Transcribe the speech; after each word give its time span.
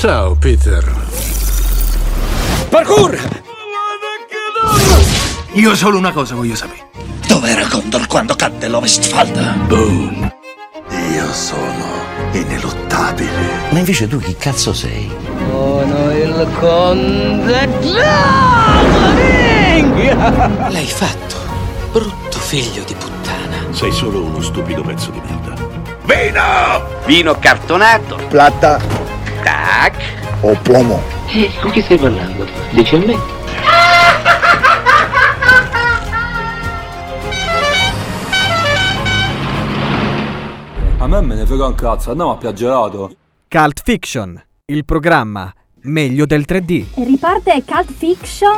Ciao, 0.00 0.34
Peter. 0.34 0.82
Parkour! 2.70 3.18
Io 5.52 5.74
solo 5.74 5.98
una 5.98 6.10
cosa 6.10 6.34
voglio 6.34 6.54
sapere. 6.54 6.88
Dov'era 7.28 7.66
Gondor 7.66 8.06
quando 8.06 8.34
cadde 8.34 8.68
l'Ovestfalda? 8.68 9.56
Boom. 9.66 10.34
Io 11.12 11.32
sono 11.34 11.84
ineluttabile. 12.32 13.30
Ma 13.68 13.78
invece 13.78 14.08
tu 14.08 14.18
chi 14.20 14.34
cazzo 14.36 14.72
sei? 14.72 15.10
Sono 15.50 16.12
il 16.12 16.48
conte 16.58 17.68
L'hai 20.70 20.86
fatto, 20.86 21.36
brutto 21.92 22.38
figlio 22.38 22.84
di 22.84 22.94
puttana. 22.94 23.70
Sei 23.72 23.92
solo 23.92 24.22
uno 24.22 24.40
stupido 24.40 24.80
pezzo 24.80 25.10
di 25.10 25.20
merda. 25.20 25.54
Vino! 26.04 26.88
Vino 27.04 27.38
cartonato. 27.38 28.16
Plata 28.30 28.99
Tac. 29.42 29.94
o 30.42 30.56
plomo? 30.62 31.00
E 31.28 31.50
con 31.60 31.70
chi 31.70 31.80
stai 31.82 31.98
parlando? 31.98 32.46
Dici 32.70 32.94
a 32.94 32.98
me? 32.98 33.16
A 40.98 41.06
me 41.06 41.20
me 41.22 41.34
ne 41.34 41.46
frega 41.46 41.66
un 41.66 41.74
cazzo, 41.74 42.10
andiamo 42.10 42.32
a 42.32 42.36
piaggerato. 42.36 43.10
Cult 43.48 43.80
Fiction, 43.82 44.40
il 44.66 44.84
programma 44.84 45.52
meglio 45.84 46.26
del 46.26 46.44
3D. 46.46 46.88
E 46.94 47.04
riparte 47.04 47.62
Cult 47.66 47.90
Fiction, 47.90 48.52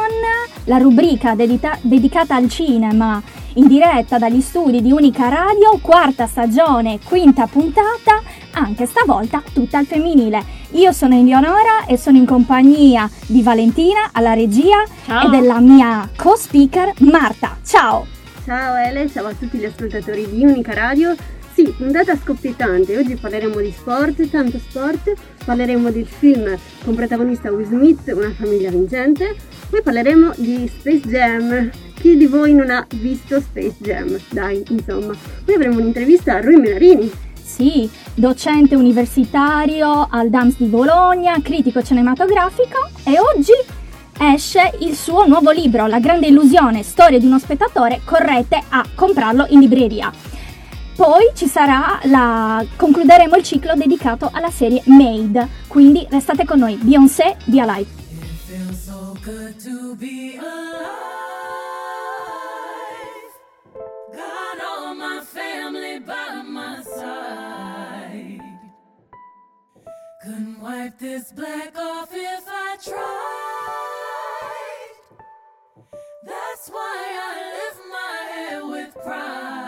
la 0.65 0.79
rubrica 0.79 1.35
dedita- 1.37 1.79
dedicata 1.83 2.35
al 2.35 2.49
cinema, 2.49 3.23
in 3.55 3.67
diretta 3.67 4.19
dagli 4.19 4.41
studi 4.41 4.81
di 4.81 4.93
Unica 4.93 5.29
Radio, 5.29 5.79
quarta 5.81 6.27
stagione, 6.27 6.99
quinta 7.05 7.47
puntata, 7.47 8.23
anche 8.53 8.87
stavolta 8.87 9.43
tutta 9.53 9.79
al 9.79 9.87
femminile. 9.87 10.43
Io 10.73 10.93
sono 10.93 11.15
Eleonora 11.15 11.85
e 11.87 11.97
sono 11.99 12.17
in 12.17 12.27
compagnia 12.27 13.09
di 13.27 13.43
Valentina 13.43 14.11
alla 14.13 14.33
regia 14.33 14.85
Ciao. 15.05 15.27
e 15.27 15.31
della 15.31 15.61
mia 15.61 16.09
co-speaker 16.17 16.93
Marta. 16.99 17.59
Ciao! 17.65 18.07
Ciao 18.45 18.77
Ele, 18.77 19.09
ciao 19.09 19.27
a 19.27 19.35
tutti 19.35 19.59
gli 19.59 19.65
ascoltatori 19.65 20.29
di 20.31 20.45
Unica 20.45 20.75
Radio. 20.75 21.15
Sì, 21.55 21.65
puntata 21.77 22.17
scoppiettante, 22.17 22.97
oggi 22.97 23.15
parleremo 23.15 23.61
di 23.61 23.71
sport, 23.77 24.27
tanto 24.31 24.59
sport, 24.59 25.13
parleremo 25.45 25.91
del 25.91 26.07
film 26.07 26.57
con 26.83 26.95
protagonista 26.95 27.51
Will 27.51 27.67
Smith, 27.67 28.11
Una 28.15 28.31
famiglia 28.31 28.71
vincente, 28.71 29.37
poi 29.69 29.83
parleremo 29.83 30.33
di 30.37 30.67
Space 30.67 31.07
Jam. 31.07 31.71
Chi 31.95 32.17
di 32.17 32.27
voi 32.27 32.55
non 32.55 32.71
ha 32.71 32.87
visto 32.97 33.39
Space 33.39 33.77
Jam? 33.79 34.19
Dai, 34.31 34.65
insomma. 34.71 35.15
Poi 35.45 35.55
avremo 35.55 35.79
un'intervista 35.79 36.37
a 36.37 36.41
Rui 36.41 36.57
Menarini. 36.57 37.11
Sì, 37.43 37.89
docente 38.15 38.75
universitario 38.75 40.09
al 40.11 40.31
DAMS 40.31 40.57
di 40.57 40.67
Bologna, 40.67 41.39
critico 41.43 41.83
cinematografico 41.83 42.89
e 43.05 43.19
oggi 43.21 43.53
esce 44.19 44.73
il 44.81 44.95
suo 44.95 45.27
nuovo 45.27 45.51
libro, 45.51 45.87
La 45.87 46.01
grande 46.01 46.29
illusione, 46.29 46.83
storia 46.83 47.19
di 47.19 47.27
uno 47.27 47.39
spettatore, 47.39 48.01
correte 48.05 48.59
a 48.71 48.85
comprarlo 48.95 49.47
in 49.51 49.61
libreria. 49.61 50.11
Poi 50.95 51.31
ci 51.35 51.47
sarà 51.47 52.01
la... 52.05 52.65
concluderemo 52.77 53.37
il 53.37 53.43
ciclo 53.43 53.75
dedicato 53.75 54.29
alla 54.33 54.51
serie 54.51 54.83
Made, 54.87 55.49
quindi 55.67 56.07
restate 56.11 56.45
con 56.45 56.59
noi, 56.59 56.77
Beyoncé, 56.77 57.37
Be 57.47 57.61
Alive. 57.61 58.01
Side. 66.85 68.41
Couldn't 70.23 70.61
wipe 70.61 70.99
this 70.99 71.33
black 71.33 71.77
off 71.77 72.11
if 72.13 72.45
I 72.49 72.77
tried. 72.83 73.03
That's 76.27 76.69
why 76.69 76.97
I 77.29 77.35
lift 77.57 77.81
my 77.91 78.17
head 78.33 78.63
with 78.65 78.95
pride. 79.03 79.62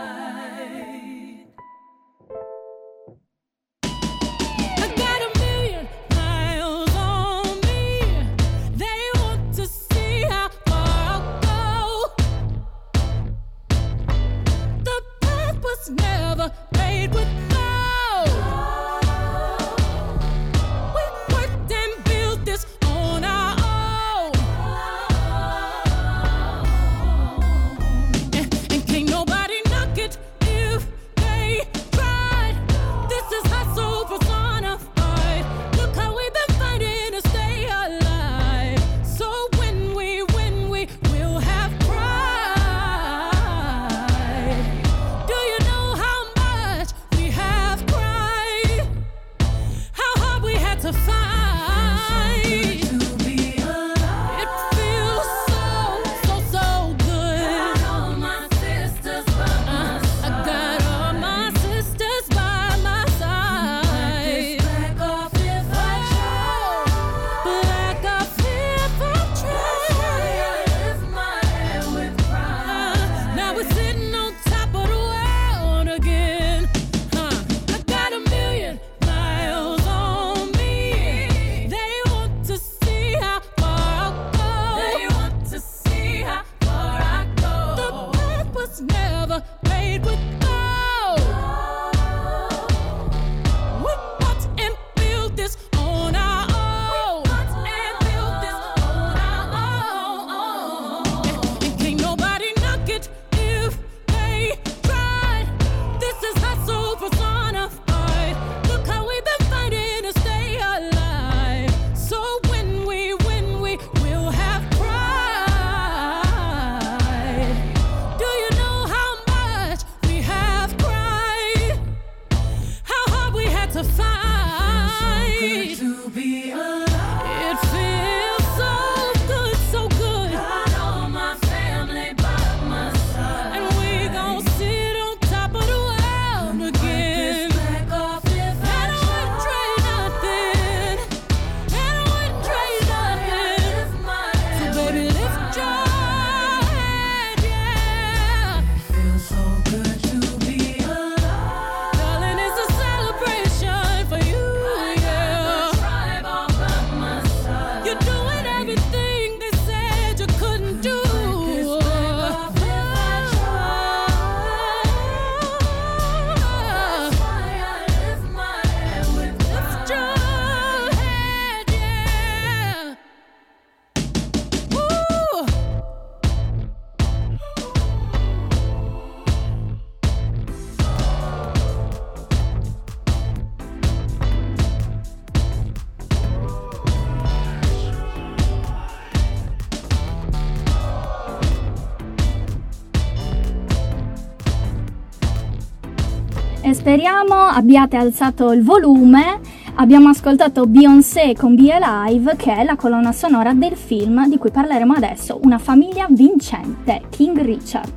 Speriamo 196.85 197.35
abbiate 197.35 197.97
alzato 197.97 198.53
il 198.53 198.63
volume. 198.63 199.41
Abbiamo 199.77 200.11
ascoltato 200.11 200.67
Beyoncé 200.67 201.33
con 201.35 201.55
Be 201.55 201.73
Alive, 201.73 202.37
che 202.37 202.55
è 202.55 202.63
la 202.63 202.77
colonna 202.77 203.11
sonora 203.11 203.55
del 203.55 203.75
film 203.75 204.29
di 204.29 204.37
cui 204.37 204.51
parleremo 204.51 204.93
adesso, 204.93 205.41
Una 205.45 205.57
famiglia 205.57 206.07
vincente, 206.11 207.01
King 207.09 207.41
Richard. 207.41 207.91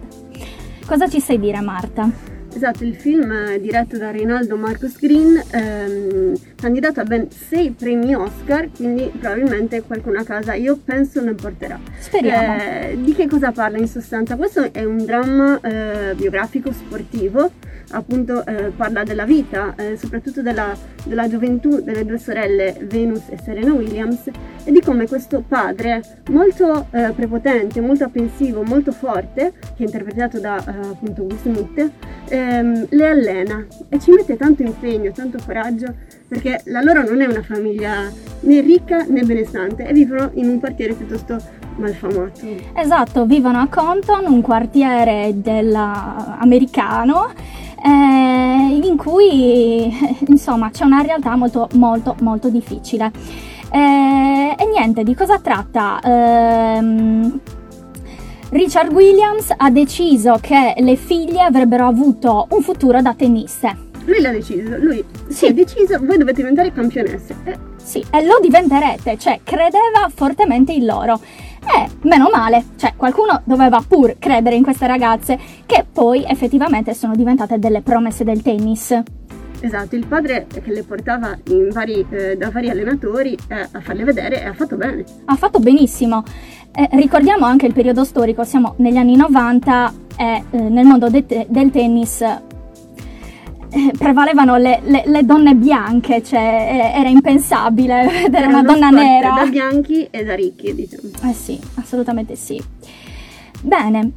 Cosa 0.85 1.09
ci 1.09 1.19
sai 1.19 1.37
dire 1.37 1.59
Marta? 1.59 2.09
Esatto, 2.55 2.85
il 2.85 2.95
film 2.95 3.57
diretto 3.57 3.97
da 3.97 4.09
Reinaldo 4.09 4.55
Marcos 4.55 4.97
Green, 4.97 5.37
ehm, 5.51 6.33
candidato 6.57 6.99
a 6.99 7.03
ben 7.03 7.29
6 7.29 7.71
premi 7.71 8.15
Oscar, 8.15 8.69
quindi 8.75 9.11
probabilmente 9.17 9.83
qualcuno 9.83 10.19
a 10.19 10.23
casa 10.23 10.55
io 10.55 10.77
penso 10.83 11.21
ne 11.21 11.33
porterà. 11.33 11.79
Speriamo. 11.99 12.55
Eh, 12.55 12.97
di 13.01 13.13
che 13.13 13.27
cosa 13.27 13.51
parla 13.51 13.77
in 13.77 13.87
sostanza? 13.87 14.35
Questo 14.35 14.73
è 14.73 14.83
un 14.83 15.05
dramma 15.05 15.59
eh, 15.61 16.13
biografico 16.15 16.71
sportivo, 16.71 17.51
appunto 17.91 18.45
eh, 18.45 18.71
parla 18.75 19.03
della 19.03 19.25
vita, 19.25 19.75
eh, 19.77 19.95
soprattutto 19.97 20.41
della, 20.41 20.75
della 21.05 21.27
gioventù 21.29 21.81
delle 21.81 22.03
due 22.05 22.17
sorelle 22.17 22.75
Venus 22.81 23.29
e 23.29 23.37
Serena 23.37 23.73
Williams 23.73 24.29
e 24.63 24.71
di 24.71 24.81
come 24.81 25.07
questo 25.07 25.43
padre 25.47 26.01
molto 26.29 26.87
eh, 26.91 27.11
prepotente, 27.15 27.79
molto 27.81 28.05
apprensivo, 28.05 28.63
molto 28.63 28.91
forte, 28.91 29.53
che 29.59 29.83
è 29.83 29.85
interpretato 29.85 30.39
da 30.39 30.57
eh, 30.57 30.87
appunto 30.87 31.21
Will 31.23 31.39
Smith, 31.39 31.91
ehm, 32.29 32.87
le 32.89 33.07
allena 33.07 33.65
e 33.89 33.99
ci 33.99 34.11
mette 34.11 34.35
tanto 34.35 34.63
impegno, 34.63 35.11
tanto 35.11 35.37
coraggio 35.45 35.93
perché 36.27 36.61
la 36.65 36.81
loro 36.81 37.03
non 37.03 37.21
è 37.21 37.25
una 37.25 37.41
famiglia 37.41 38.11
né 38.41 38.61
ricca 38.61 39.05
né 39.07 39.23
benestante 39.23 39.87
e 39.87 39.93
vivono 39.93 40.31
in 40.33 40.49
un 40.49 40.59
quartiere 40.59 40.93
piuttosto 40.93 41.37
malfamato. 41.77 42.41
Esatto, 42.75 43.25
vivono 43.25 43.59
a 43.59 43.67
Compton, 43.67 44.25
un 44.25 44.41
quartiere 44.41 45.33
americano, 46.39 47.31
eh, 47.83 48.79
in 48.83 48.97
cui 48.97 49.93
insomma 50.27 50.69
c'è 50.69 50.83
una 50.83 51.01
realtà 51.01 51.35
molto 51.35 51.69
molto 51.73 52.15
molto 52.21 52.49
difficile. 52.49 53.11
Eh, 53.71 54.55
e 54.57 54.65
niente, 54.65 55.03
di 55.03 55.15
cosa 55.15 55.39
tratta? 55.39 55.99
Ehm, 56.03 57.39
Richard 58.49 58.93
Williams 58.93 59.53
ha 59.55 59.69
deciso 59.69 60.37
che 60.41 60.73
le 60.77 60.95
figlie 60.95 61.41
avrebbero 61.41 61.85
avuto 61.85 62.47
un 62.51 62.61
futuro 62.61 63.01
da 63.01 63.13
tenniste. 63.13 63.86
Lui 64.07 64.21
l'ha 64.21 64.31
deciso, 64.31 64.77
lui 64.77 65.03
si 65.27 65.33
Sì. 65.33 65.45
è 65.47 65.53
deciso, 65.53 65.99
voi 65.99 66.17
dovete 66.17 66.37
diventare 66.41 66.71
campionesse. 66.71 67.35
Eh, 67.43 67.57
Sì, 67.75 68.03
e 68.11 68.25
lo 68.25 68.39
diventerete, 68.41 69.17
cioè 69.17 69.39
credeva 69.43 70.09
fortemente 70.13 70.71
in 70.73 70.85
loro. 70.85 71.19
E 71.59 71.87
meno 72.03 72.29
male, 72.31 72.63
cioè 72.77 72.93
qualcuno 72.95 73.41
doveva 73.45 73.81
pur 73.85 74.15
credere 74.19 74.55
in 74.55 74.63
queste 74.63 74.87
ragazze 74.87 75.37
che 75.65 75.85
poi 75.91 76.23
effettivamente 76.25 76.93
sono 76.93 77.15
diventate 77.15 77.59
delle 77.59 77.81
promesse 77.81 78.23
del 78.23 78.41
tennis. 78.41 78.97
esatto, 79.59 79.95
il 79.95 80.05
padre 80.05 80.45
che 80.47 80.61
le 80.71 80.83
portava 80.83 81.37
vari, 81.71 82.05
eh, 82.11 82.37
da 82.37 82.51
vari 82.51 82.69
allenatori 82.69 83.35
eh, 83.47 83.67
a 83.71 83.81
farle 83.81 84.03
vedere 84.03 84.41
e 84.41 84.45
ha 84.45 84.53
fatto 84.53 84.75
bene. 84.77 85.03
Ha 85.25 85.35
fatto 85.35 85.59
benissimo. 85.59 86.23
Eh, 86.73 86.87
ricordiamo 86.91 87.45
anche 87.45 87.65
il 87.65 87.73
periodo 87.73 88.03
storico, 88.03 88.43
siamo 88.43 88.75
negli 88.77 88.97
anni 88.97 89.15
90 89.15 89.93
e 90.17 90.43
eh, 90.51 90.59
nel 90.59 90.85
mondo 90.85 91.09
de- 91.09 91.47
del 91.49 91.71
tennis 91.71 92.23
eh, 93.69 93.91
prevalevano 93.97 94.57
le, 94.57 94.79
le- 94.83 95.03
le 95.05 95.25
donne 95.25 95.55
bianche, 95.55 96.23
cioè 96.23 96.93
eh, 96.95 96.99
era 96.99 97.09
impensabile 97.09 98.05
vedere 98.23 98.45
Era 98.45 98.47
una 98.47 98.63
donna 98.63 98.89
nera. 98.89 99.33
Da 99.35 99.45
bianchi 99.45 100.07
e 100.09 100.23
da 100.23 100.35
ricchi, 100.35 100.73
diciamo. 100.73 101.09
Eh 101.29 101.33
sì, 101.33 101.59
assolutamente 101.75 102.35
sì. 102.35 102.61
Bene. 103.61 104.11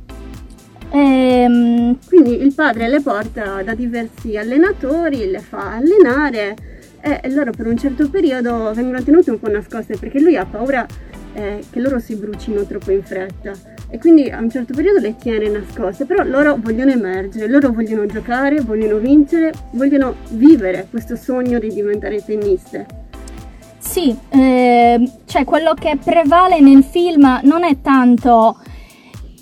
Ehm, 0.92 1.98
Quindi 2.06 2.40
il 2.42 2.52
padre 2.54 2.88
le 2.88 3.00
porta 3.00 3.62
da 3.62 3.74
diversi 3.74 4.36
allenatori, 4.36 5.30
le 5.30 5.38
fa 5.40 5.76
allenare 5.76 6.56
e 7.02 7.30
loro 7.30 7.50
per 7.52 7.66
un 7.66 7.78
certo 7.78 8.10
periodo 8.10 8.72
vengono 8.74 9.02
tenute 9.02 9.30
un 9.30 9.38
po' 9.38 9.48
nascoste 9.48 9.96
perché 9.96 10.20
lui 10.20 10.36
ha 10.36 10.44
paura 10.44 10.86
eh, 11.32 11.62
che 11.70 11.80
loro 11.80 11.98
si 11.98 12.14
brucino 12.16 12.64
troppo 12.64 12.90
in 12.90 13.02
fretta 13.02 13.52
e 13.88 13.98
quindi 13.98 14.30
a 14.30 14.38
un 14.38 14.50
certo 14.50 14.72
periodo 14.74 15.00
le 15.00 15.16
tiene 15.16 15.48
nascoste, 15.48 16.04
però 16.04 16.22
loro 16.24 16.56
vogliono 16.60 16.90
emergere, 16.92 17.48
loro 17.48 17.70
vogliono 17.72 18.06
giocare, 18.06 18.60
vogliono 18.60 18.98
vincere, 18.98 19.52
vogliono 19.72 20.14
vivere 20.30 20.86
questo 20.90 21.16
sogno 21.16 21.58
di 21.58 21.68
diventare 21.68 22.22
tenniste. 22.24 22.86
sì, 23.78 24.16
ehm, 24.28 25.10
cioè 25.24 25.44
quello 25.44 25.74
che 25.74 25.98
prevale 26.02 26.60
nel 26.60 26.84
film 26.84 27.40
non 27.44 27.64
è 27.64 27.80
tanto 27.80 28.56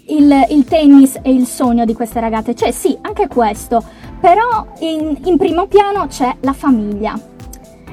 il, 0.08 0.32
il 0.50 0.64
tennis 0.64 1.19
e 1.23 1.31
il 1.32 1.44
sogno 1.46 1.85
di 1.85 1.93
queste 1.93 2.20
ragazze, 2.20 2.55
cioè 2.55 2.70
sì, 2.70 2.96
anche 3.02 3.26
questo, 3.29 3.82
però 4.20 4.67
in, 4.81 5.19
in 5.25 5.37
primo 5.37 5.67
piano 5.67 6.06
c'è 6.06 6.35
la 6.40 6.52
famiglia. 6.55 7.12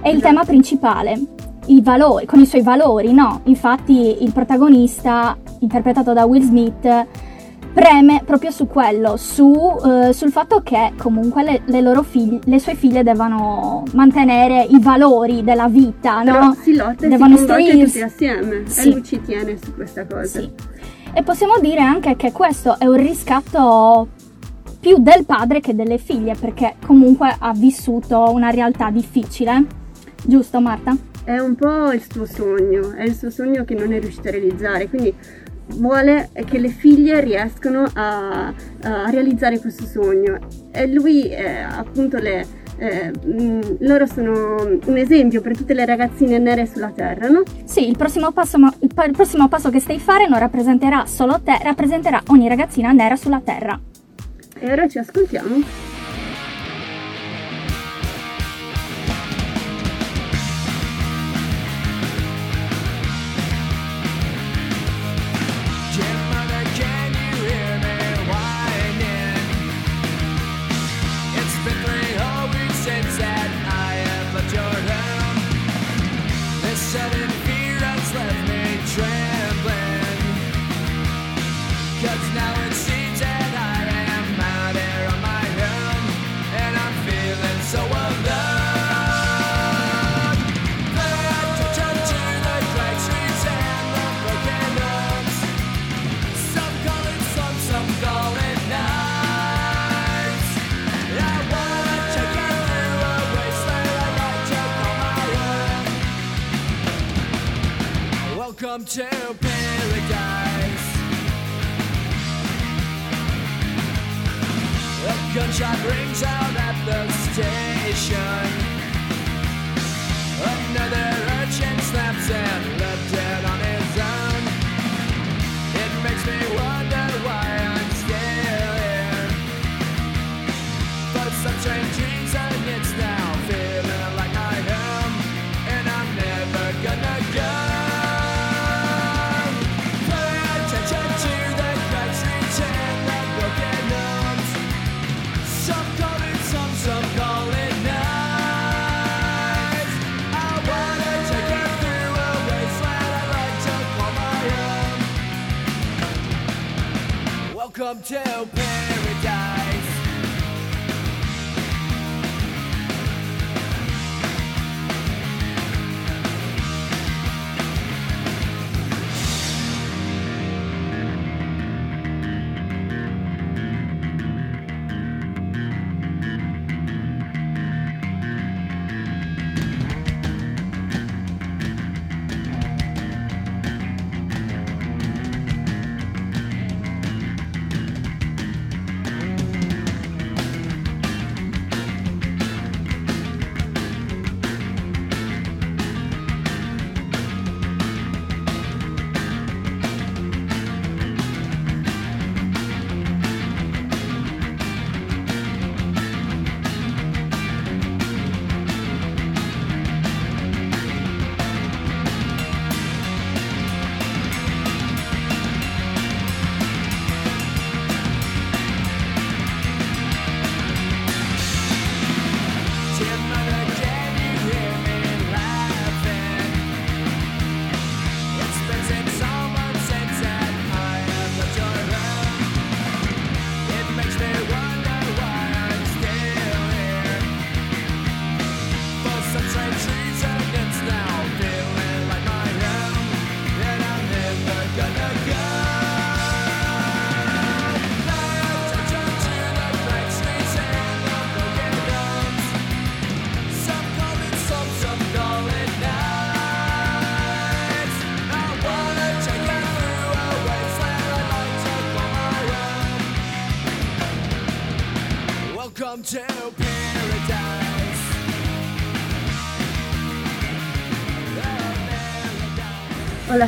È 0.02 0.08
il 0.10 0.18
Esatto. 0.18 0.28
tema 0.28 0.46
principale, 0.46 1.20
i 1.68 1.82
valori, 1.82 2.26
con 2.26 2.40
i 2.40 2.46
suoi 2.46 2.62
valori, 2.62 3.12
no? 3.14 3.42
Infatti 3.46 4.24
il 4.24 4.32
protagonista, 4.32 5.38
interpretato 5.60 6.14
da 6.14 6.26
Will 6.26 6.44
Smith, 6.44 7.06
preme 7.74 8.22
proprio 8.26 8.52
su 8.52 8.68
quello, 8.68 9.18
su, 9.18 9.54
eh, 9.86 10.14
sul 10.14 10.32
fatto 10.32 10.62
che 10.64 10.94
comunque 10.98 11.44
le, 11.44 11.62
le 11.66 11.82
loro 11.82 12.04
figlie, 12.04 12.40
le 12.46 12.60
sue 12.60 12.76
figlie 12.76 13.04
devono 13.04 13.84
mantenere 13.94 14.66
i 14.70 14.80
valori 14.80 15.44
della 15.44 15.68
vita, 15.68 16.22
Però 16.24 16.40
no? 16.46 16.58
si 16.62 16.76
lotta 16.76 17.06
e 17.06 17.10
Devono 17.10 17.34
istruirsi. 17.36 17.84
tutti 17.86 18.02
assieme 18.02 18.64
Sì. 18.66 18.88
e 18.88 18.92
lui 18.94 19.04
ci 19.04 19.22
tiene 19.22 19.58
su 19.62 19.74
questa 19.74 20.06
cosa. 20.06 20.40
Sì. 20.40 20.50
E 21.14 21.24
possiamo 21.24 21.56
dire 21.60 21.80
anche 21.82 22.16
che 22.16 22.32
questo 22.32 22.78
è 22.80 22.86
un 22.86 22.96
riscatto 22.98 24.08
più 24.80 24.98
del 25.00 25.26
padre 25.26 25.60
che 25.60 25.76
delle 25.76 25.98
figlie, 25.98 26.36
perché 26.40 26.76
comunque 26.86 27.36
ha 27.38 27.52
vissuto 27.54 28.30
una 28.32 28.52
realtà 28.52 28.90
difficile. 28.90 29.66
Giusto 30.24 30.60
Marta? 30.62 30.96
È 31.26 31.40
un 31.40 31.56
po' 31.56 31.92
il 31.92 32.04
suo 32.08 32.28
sogno, 32.28 32.94
è 32.94 33.02
il 33.02 33.16
suo 33.16 33.32
sogno 33.32 33.66
che 33.66 33.74
non 33.74 33.92
è 33.92 34.00
riuscito 34.00 34.28
a 34.28 34.32
realizzare, 34.32 34.88
quindi 34.88 35.12
vuole 35.78 36.30
che 36.46 36.60
le 36.60 36.70
figlie 36.70 37.20
riescano 37.20 37.90
a, 37.94 38.54
a 38.84 39.10
realizzare 39.10 39.60
questo 39.60 39.86
sogno. 39.86 40.38
E 40.72 40.86
lui 40.86 41.28
eh, 41.28 41.64
appunto 41.64 42.18
le, 42.18 42.46
eh, 42.78 43.12
mh, 43.12 43.78
loro 43.80 44.06
sono 44.06 44.78
un 44.86 44.98
esempio 44.98 45.42
per 45.42 45.58
tutte 45.58 45.74
le 45.74 45.86
ragazzine 45.86 46.38
nere 46.38 46.68
sulla 46.68 46.92
terra, 46.92 47.28
no? 47.28 47.42
Sì, 47.64 47.88
il 47.90 47.98
prossimo 47.98 48.32
passo, 48.32 48.60
ma- 48.60 48.72
il 48.82 48.92
il 48.96 49.12
prossimo 49.12 49.48
passo 49.48 49.72
che 49.72 49.80
stai 49.80 49.98
fare 49.98 50.28
non 50.28 50.38
rappresenterà 50.38 51.08
solo 51.08 51.42
te, 51.44 51.58
rappresenterà 51.64 52.22
ogni 52.28 52.48
ragazzina 52.48 52.92
nera 52.92 53.16
sulla 53.16 53.42
terra. 53.44 53.80
E 54.60 54.72
ora 54.72 54.88
ci 54.88 55.00
ascoltiamo. 55.00 55.95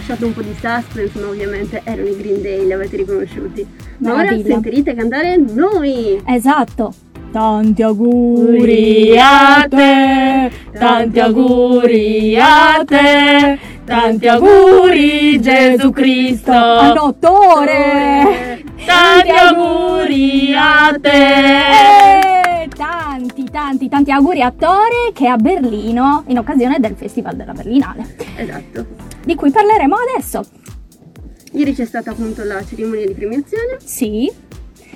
Lasciato 0.08 0.26
un 0.26 0.34
po' 0.34 0.42
di 0.42 0.54
suspense, 0.54 1.20
ma 1.20 1.28
ovviamente 1.28 1.82
erano 1.84 2.08
i 2.08 2.16
Green 2.16 2.42
Day, 2.42 2.66
li 2.66 2.72
avete 2.72 2.96
riconosciuti. 2.96 3.68
Ma 3.98 4.14
ora 4.14 4.30
sentirete 4.42 4.96
cantare 4.96 5.36
noi! 5.36 6.22
Esatto. 6.26 6.94
Tanti 7.30 7.84
auguri 7.84 9.18
a 9.18 9.68
te, 9.68 10.50
tanti 10.72 11.20
auguri 11.20 12.38
a 12.40 12.86
te, 12.86 13.60
tanti 13.84 14.30
auguri 14.30 15.42
Gesù 15.42 15.92
Cristo. 15.92 16.54
All'autore! 16.54 18.64
Tanti 18.86 19.30
auguri 19.30 20.54
a 20.56 20.98
te! 21.02 22.70
Tanti, 22.78 23.44
tanti, 23.52 23.90
tanti 23.90 24.12
auguri 24.12 24.42
a 24.42 24.54
Tore 24.58 25.12
che 25.14 25.26
è 25.26 25.30
a 25.30 25.36
Berlino 25.36 26.24
in 26.28 26.38
occasione 26.38 26.80
del 26.80 26.96
Festival 26.96 27.36
della 27.36 27.52
Berlinale, 27.52 28.16
Esatto. 28.38 29.07
Di 29.27 29.36
cui 29.36 29.51
parleremo 29.51 29.93
adesso. 29.93 30.41
Ieri 31.51 31.74
c'è 31.74 31.84
stata 31.86 32.12
appunto 32.12 32.43
la 32.46 32.63
cerimonia 32.63 33.05
di 33.05 33.13
premiazione 33.13 33.77
Sì, 33.84 34.31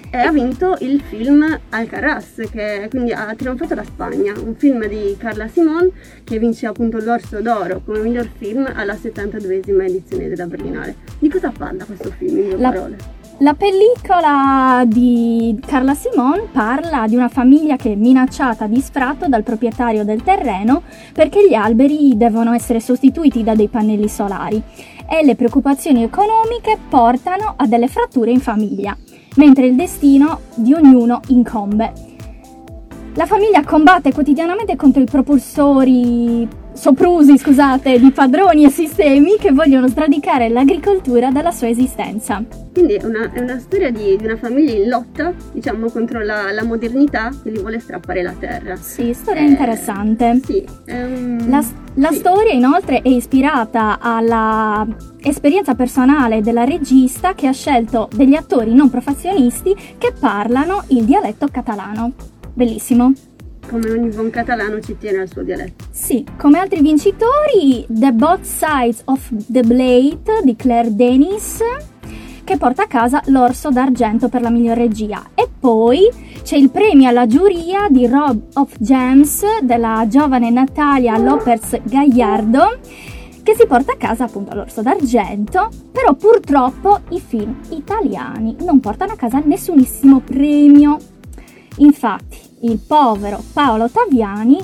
e 0.10 0.18
ha 0.18 0.32
vinto 0.32 0.78
il 0.80 1.02
film 1.02 1.60
Alcaraz, 1.70 2.42
che 2.50 2.88
quindi 2.90 3.12
ha 3.12 3.34
trionfato 3.36 3.76
la 3.76 3.84
Spagna, 3.84 4.34
un 4.38 4.56
film 4.56 4.86
di 4.88 5.16
Carla 5.18 5.48
Simon 5.50 5.92
che 6.24 6.40
vince 6.40 6.66
appunto 6.66 6.98
l'Orso 7.00 7.42
d'Oro 7.42 7.82
come 7.84 8.00
miglior 8.00 8.30
film 8.38 8.70
alla 8.74 8.94
72esima 8.94 9.84
edizione 9.86 10.30
della 10.30 10.46
Berlinale. 10.48 10.96
Di 11.20 11.30
cosa 11.30 11.52
parla 11.52 11.84
questo 11.84 12.12
film 12.18 12.38
in 12.38 12.50
due 12.50 12.58
La- 12.58 12.72
parole? 12.72 13.11
La 13.42 13.56
pellicola 13.56 14.84
di 14.86 15.60
Carla 15.66 15.96
Simon 15.96 16.50
parla 16.52 17.08
di 17.08 17.16
una 17.16 17.28
famiglia 17.28 17.76
che 17.76 17.94
è 17.94 17.96
minacciata 17.96 18.68
di 18.68 18.80
sfratto 18.80 19.28
dal 19.28 19.42
proprietario 19.42 20.06
del 20.06 20.22
terreno 20.22 20.84
perché 21.12 21.48
gli 21.48 21.56
alberi 21.56 22.16
devono 22.16 22.54
essere 22.54 22.80
sostituiti 22.80 23.42
da 23.44 23.56
dei 23.56 23.68
pannelli 23.68 24.08
solari 24.08 24.62
e 25.10 25.26
le 25.26 25.34
preoccupazioni 25.34 26.04
economiche 26.04 26.78
portano 26.88 27.56
a 27.58 27.66
delle 27.66 27.88
fratture 27.88 28.30
in 28.30 28.42
famiglia, 28.42 28.96
mentre 29.38 29.66
il 29.66 29.76
destino 29.76 30.42
di 30.54 30.76
ognuno 30.76 31.22
incombe. 31.30 31.94
La 33.16 33.26
famiglia 33.26 33.64
combatte 33.64 34.14
quotidianamente 34.14 34.76
contro 34.76 35.02
i 35.02 35.06
propulsori 35.06 36.48
soprusi, 36.74 37.38
scusate, 37.38 38.00
di 38.00 38.12
padroni 38.12 38.66
e 38.66 38.70
sistemi 38.70 39.38
che 39.38 39.52
vogliono 39.52 39.88
sradicare 39.88 40.50
l'agricoltura 40.50 41.30
dalla 41.30 41.52
sua 41.52 41.68
esistenza. 41.70 42.44
Quindi 42.74 42.94
è 42.94 43.06
una, 43.06 43.32
è 43.32 43.40
una 43.40 43.60
storia 43.60 43.92
di, 43.92 44.16
di 44.18 44.26
una 44.26 44.38
famiglia 44.38 44.74
in 44.74 44.88
lotta, 44.90 45.34
diciamo, 45.52 45.90
contro 45.90 46.24
la, 46.24 46.52
la 46.52 46.64
modernità 46.64 47.30
che 47.44 47.52
gli 47.52 47.60
vuole 47.60 47.80
strappare 47.80 48.22
la 48.24 48.34
terra. 48.40 48.76
Sì, 48.78 49.14
storia 49.14 49.42
Eh, 49.42 49.46
interessante. 49.46 50.40
Sì, 50.44 50.66
un- 50.88 51.46
La, 51.48 51.64
la 51.96 52.10
sì. 52.10 52.16
storia 52.16 52.54
inoltre 52.54 53.02
è 53.02 53.10
ispirata 53.10 54.00
alla 54.00 54.88
esperienza 55.20 55.76
personale 55.76 56.42
della 56.42 56.64
regista 56.64 57.34
che 57.34 57.48
ha 57.48 57.54
scelto 57.54 58.08
degli 58.16 58.34
attori 58.36 58.74
non 58.74 58.90
professionisti 58.90 59.76
che 59.98 60.14
parlano 60.18 60.84
il 60.88 61.04
dialetto 61.04 61.48
catalano. 61.52 62.14
Bellissimo. 62.54 63.14
Come 63.68 63.90
ogni 63.90 64.10
buon 64.10 64.30
catalano 64.30 64.80
ci 64.80 64.98
tiene 64.98 65.20
al 65.20 65.30
suo 65.30 65.44
dialetto. 65.44 65.86
Sì, 65.92 66.26
come 66.38 66.60
altri 66.60 66.82
vincitori, 66.82 67.86
The 67.88 68.12
Both 68.12 68.44
Sides 68.44 69.02
of 69.06 69.30
the 69.48 69.62
Blade 69.62 70.42
di 70.44 70.56
Claire 70.56 70.94
Denis, 70.94 71.60
che 72.44 72.58
porta 72.58 72.84
a 72.84 72.88
casa 72.88 73.22
l'Orso 73.28 73.70
d'Argento 73.70 74.28
per 74.28 74.42
la 74.42 74.50
miglior 74.50 74.76
regia. 74.76 75.30
E 75.36 75.48
poi 75.58 76.10
c'è 76.44 76.58
il 76.58 76.70
premio 76.70 77.08
alla 77.08 77.28
giuria 77.28 77.88
di 77.90 78.08
Rob 78.08 78.42
of 78.56 78.74
Gems 78.80 79.44
della 79.62 80.06
giovane 80.10 80.50
Natalia 80.50 81.18
Lopez 81.18 81.80
Gagliardo, 81.84 82.80
che 83.44 83.56
si 83.56 83.66
porta 83.68 83.94
a 83.94 83.98
casa 83.98 84.26
appunto 84.26 84.54
l'Orso 84.54 84.82
d'Argento, 84.82 85.70
però 85.92 86.14
purtroppo 86.14 87.00
i 87.10 87.20
film 87.20 87.58
italiani 87.70 88.56
non 88.62 88.80
portano 88.80 89.14
a 89.14 89.16
casa 89.16 89.42
nessunissimo 89.44 90.20
premio. 90.20 90.98
Infatti, 91.78 92.38
il 92.62 92.80
povero 92.86 93.44
Paolo 93.54 93.90
Taviani 93.90 94.58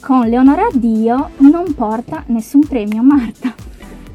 con 0.00 0.26
Leonora 0.28 0.68
Dio 0.72 1.30
non 1.38 1.74
porta 1.74 2.24
nessun 2.28 2.60
premio, 2.60 3.02
Marta. 3.02 3.54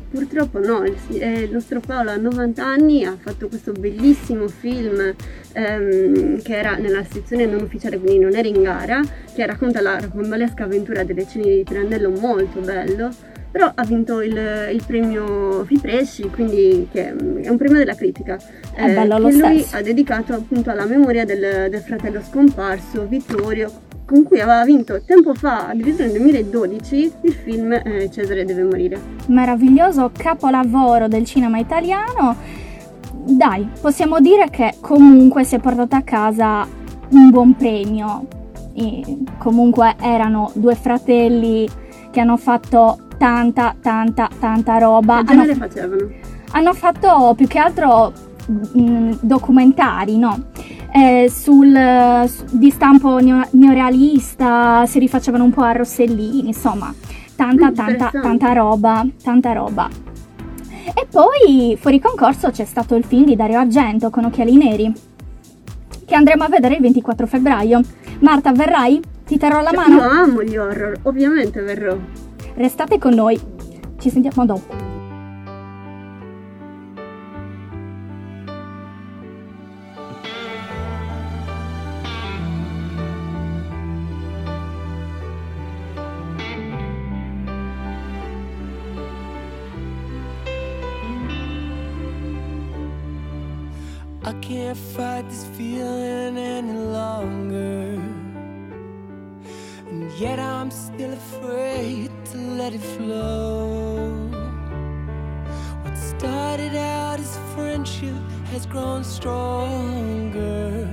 Purtroppo 0.10 0.60
no, 0.60 0.84
il, 0.86 0.95
eh, 1.10 1.41
il 1.41 1.51
nostro 1.51 1.79
Paolo 1.79 2.12
a 2.12 2.15
90 2.15 2.65
anni 2.65 3.03
ha 3.03 3.15
fatto 3.19 3.50
questo 3.50 3.74
bellissimo 3.74 4.48
film 4.48 5.13
ehm, 5.51 6.41
che 6.41 6.57
era 6.57 6.77
nella 6.77 7.03
sezione 7.03 7.45
non 7.45 7.62
ufficiale, 7.62 8.00
quindi 8.00 8.19
non 8.19 8.34
era 8.34 8.48
in 8.48 8.62
gara, 8.62 9.01
che 9.34 9.45
racconta 9.45 9.81
la 9.81 10.00
rocambolesca 10.00 10.63
avventura 10.63 11.03
delle 11.03 11.27
ceneri 11.27 11.57
di 11.57 11.63
Pirandello, 11.63 12.10
molto 12.10 12.62
bello, 12.62 13.10
però 13.55 13.71
ha 13.74 13.85
vinto 13.85 14.21
il, 14.21 14.38
il 14.74 14.83
premio 14.85 15.63
Fipresci, 15.63 16.29
quindi 16.29 16.89
che 16.91 17.07
è 17.07 17.50
un 17.50 17.55
premio 17.55 17.77
della 17.77 17.95
critica, 17.95 18.38
È 18.74 18.93
bello 18.93 19.15
che 19.15 19.21
lui 19.21 19.59
stesso. 19.59 19.77
ha 19.77 19.81
dedicato 19.81 20.33
appunto 20.33 20.71
alla 20.71 20.83
memoria 20.83 21.24
del, 21.24 21.69
del 21.69 21.79
fratello 21.79 22.21
scomparso, 22.21 23.07
Vittorio, 23.07 23.71
con 24.03 24.24
cui 24.24 24.41
aveva 24.41 24.65
vinto 24.65 25.01
tempo 25.05 25.33
fa, 25.33 25.69
addirittura 25.69 26.03
nel 26.03 26.17
2012, 26.17 27.12
il 27.21 27.31
film 27.31 27.71
eh, 27.71 28.09
Cesare 28.12 28.43
deve 28.43 28.63
morire. 28.63 29.00
Meraviglioso 29.27 30.12
capolavoro 30.13 31.07
del 31.07 31.24
cinema 31.24 31.57
italiano. 31.57 32.35
Dai, 33.24 33.69
possiamo 33.79 34.19
dire 34.19 34.50
che 34.50 34.74
comunque 34.81 35.45
si 35.45 35.55
è 35.55 35.59
portato 35.59 35.95
a 35.95 36.01
casa 36.01 36.67
un 37.12 37.29
buon 37.29 37.55
premio. 37.55 38.27
E 38.74 39.01
comunque 39.38 39.95
erano 40.01 40.51
due 40.55 40.75
fratelli 40.75 41.65
che 42.12 42.19
hanno 42.19 42.35
fatto 42.35 43.00
tanta, 43.17 43.75
tanta, 43.81 44.29
tanta 44.39 44.77
roba. 44.77 45.24
Che 45.24 45.31
Hanno, 45.34 45.41
genere 45.45 45.67
facevano? 45.67 46.07
hanno 46.51 46.74
fatto 46.74 47.34
più 47.36 47.48
che 47.48 47.60
altro 47.60 48.13
mh, 48.74 49.17
documentari, 49.22 50.17
no? 50.17 50.45
Eh, 50.91 51.29
sul, 51.29 51.77
su- 52.27 52.45
di 52.51 52.69
stampo 52.69 53.19
neo- 53.19 53.48
neorealista, 53.51 54.86
si 54.86 55.00
rifacevano 55.00 55.43
un 55.43 55.51
po' 55.51 55.62
a 55.63 55.74
Rossellini, 55.74 56.48
insomma, 56.48 56.93
tanta, 57.36 57.69
Mm, 57.69 57.74
tanta, 57.74 58.12
tanta 58.22 58.53
roba, 58.53 59.05
tanta 59.22 59.51
roba. 59.51 59.89
E 60.93 61.07
poi 61.10 61.75
fuori 61.79 62.00
concorso 62.00 62.50
c'è 62.51 62.63
stato 62.63 62.95
il 62.95 63.03
film 63.03 63.25
di 63.25 63.36
Dario 63.36 63.60
Argento 63.60 64.10
con 64.10 64.25
Occhiali 64.25 64.55
Neri, 64.55 64.93
che 66.05 66.15
andremo 66.15 66.43
a 66.43 66.48
vedere 66.48 66.75
il 66.75 66.81
24 66.81 67.25
febbraio. 67.27 67.81
Marta, 68.19 68.51
verrai? 68.53 69.01
Ti 69.25 69.38
terrò 69.38 69.62
la 69.62 69.72
Cioè, 69.72 69.88
Io 69.89 69.95
mano? 69.98 70.10
amo 70.10 70.43
gli 70.43 70.55
horror, 70.55 70.93
ovviamente 71.03 71.62
verrò. 71.62 71.98
Restate 72.57 72.97
con 73.00 73.13
noi, 73.13 73.38
ci 74.00 74.09
sentiamo 74.09 74.45
dopo. 74.45 74.74
I 94.24 94.33
can't 94.39 94.77
fight 94.77 95.27
this 95.27 95.45
feeling 95.57 96.38
any 96.38 96.71
longer. 96.71 98.00
And 99.91 100.09
yet 100.17 100.39
I'm 100.39 100.71
still 100.71 101.12
afraid 101.12 102.09
let 102.57 102.74
it 102.74 102.79
flow. 102.79 104.29
What 105.83 105.97
started 105.97 106.74
out 106.75 107.19
as 107.19 107.38
friendship 107.53 108.21
has 108.51 108.65
grown 108.65 109.03
stronger. 109.03 110.88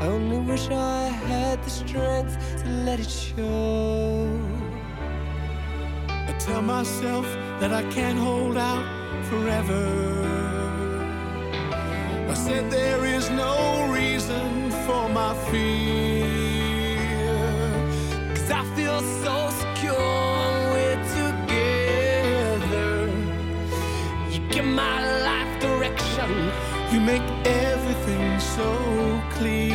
I 0.00 0.06
only 0.06 0.38
wish 0.38 0.68
I 0.70 1.08
had 1.28 1.62
the 1.62 1.70
strength 1.70 2.34
to 2.62 2.68
let 2.86 2.98
it 2.98 3.10
show. 3.10 4.26
I 6.08 6.32
tell 6.38 6.62
myself 6.62 7.26
that 7.60 7.72
I 7.74 7.82
can't 7.90 8.18
hold 8.18 8.56
out 8.56 8.84
forever. 9.26 9.84
I 12.30 12.34
said 12.34 12.70
there 12.70 13.04
is 13.04 13.28
no 13.28 13.92
reason 13.92 14.70
for 14.86 15.08
my 15.10 15.34
fear. 15.50 16.09
You 26.92 27.00
make 27.00 27.22
everything 27.44 28.40
so 28.40 29.22
clear. 29.30 29.74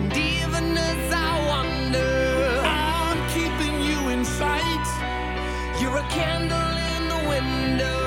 And 0.00 0.12
even 0.12 0.76
as 0.76 1.12
I 1.12 1.46
wonder, 1.54 2.60
I'm 2.64 3.18
keeping 3.34 3.74
you 3.82 4.08
in 4.08 4.24
sight. 4.24 4.86
You're 5.80 5.98
a 5.98 6.08
candle 6.08 6.72
in 6.92 7.02
the 7.14 7.20
window 7.28 8.02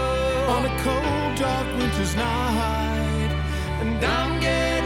on 0.56 0.66
a 0.66 0.74
cold, 0.84 1.38
dark 1.38 1.68
winter's 1.78 2.16
night. 2.16 3.32
And 3.82 4.04
I'm 4.04 4.42
getting 4.42 4.79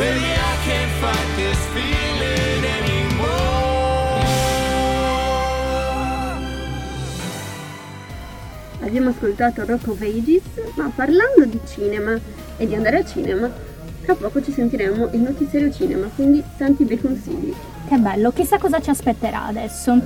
baby, 0.00 0.32
I 0.32 0.56
can't 0.64 0.90
fight 0.98 1.28
this 1.36 1.58
feeling 1.74 2.64
anymore. 2.64 3.28
Abbiamo 8.82 9.10
ascoltato 9.10 9.66
Rock 9.66 9.88
of 9.88 10.00
Ages, 10.00 10.42
ma 10.76 10.90
parlando 10.94 11.44
di 11.44 11.60
cinema 11.66 12.18
e 12.56 12.66
di 12.66 12.74
andare 12.74 12.96
al 12.96 13.06
cinema, 13.06 13.50
tra 14.02 14.14
poco 14.14 14.42
ci 14.42 14.52
sentiremo 14.52 15.10
il 15.12 15.20
notiziario 15.20 15.70
cinema, 15.70 16.08
quindi 16.14 16.42
tanti 16.56 16.84
bei 16.84 16.98
consigli. 16.98 17.54
Che 17.86 17.96
bello, 17.98 18.30
chissà 18.30 18.56
cosa 18.56 18.80
ci 18.80 18.88
aspetterà 18.88 19.44
adesso. 19.44 20.00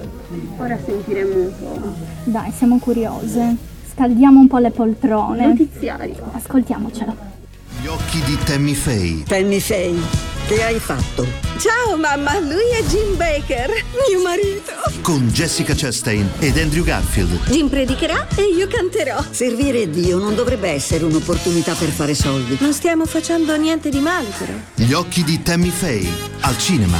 Ora 0.57 0.77
sentiremo 0.77 1.35
un 1.37 1.53
po' 1.57 1.95
Dai, 2.25 2.51
siamo 2.51 2.79
curiose. 2.79 3.55
Scaldiamo 3.93 4.41
un 4.41 4.49
po' 4.49 4.59
le 4.59 4.73
poltrone. 4.73 5.47
notiziario. 5.47 6.17
Ascoltiamocelo. 6.33 7.44
Gli 7.85 7.89
occhi 7.89 8.23
di 8.23 8.39
Tammy 8.47 8.73
Faye. 8.73 9.25
Tammy 9.25 9.61
Faye, 9.61 10.01
che 10.47 10.63
hai 10.65 10.79
fatto? 10.79 11.27
Ciao 11.59 11.99
mamma, 11.99 12.39
lui 12.39 12.71
è 12.73 12.83
Jim 12.85 13.15
Baker, 13.15 13.69
mio 14.09 14.23
marito. 14.23 14.73
Con 15.03 15.29
Jessica 15.29 15.75
Chastain 15.77 16.27
ed 16.39 16.57
Andrew 16.57 16.83
Garfield. 16.83 17.51
Jim 17.51 17.69
predicherà 17.69 18.27
e 18.37 18.45
io 18.57 18.69
canterò. 18.69 19.23
Servire 19.29 19.91
Dio 19.91 20.17
non 20.17 20.35
dovrebbe 20.35 20.71
essere 20.71 21.05
un'opportunità 21.05 21.75
per 21.75 21.91
fare 21.91 22.15
soldi. 22.15 22.57
Non 22.59 22.73
stiamo 22.73 23.05
facendo 23.05 23.55
niente 23.59 23.91
di 23.91 24.01
male 24.01 24.31
però. 24.39 24.55
Gli 24.77 24.95
occhi 24.95 25.23
di 25.23 25.43
Tammy 25.43 25.69
Faye. 25.69 26.09
Al 26.41 26.57
cinema. 26.57 26.97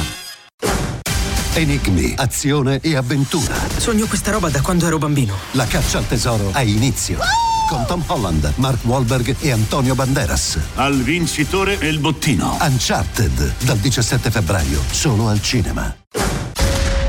Enigmi, 1.55 2.13
azione 2.15 2.79
e 2.83 2.95
avventura. 2.95 3.55
Sogno 3.77 4.05
questa 4.05 4.29
roba 4.29 4.49
da 4.49 4.61
quando 4.61 4.85
ero 4.85 4.99
bambino. 4.99 5.35
La 5.53 5.65
caccia 5.65 5.97
al 5.97 6.07
tesoro 6.07 6.51
ha 6.51 6.61
inizio. 6.61 7.44
Con 7.67 7.83
Tom 7.87 8.03
Holland, 8.07 8.53
Mark 8.57 8.79
Wahlberg 8.85 9.35
e 9.39 9.51
Antonio 9.51 9.95
Banderas. 9.95 10.57
Al 10.75 10.95
vincitore 11.01 11.79
e 11.79 11.87
il 11.87 11.99
bottino. 11.99 12.57
Uncharted, 12.61 13.53
dal 13.63 13.77
17 13.77 14.29
febbraio, 14.29 14.79
solo 14.91 15.27
al 15.27 15.41
cinema. 15.41 15.95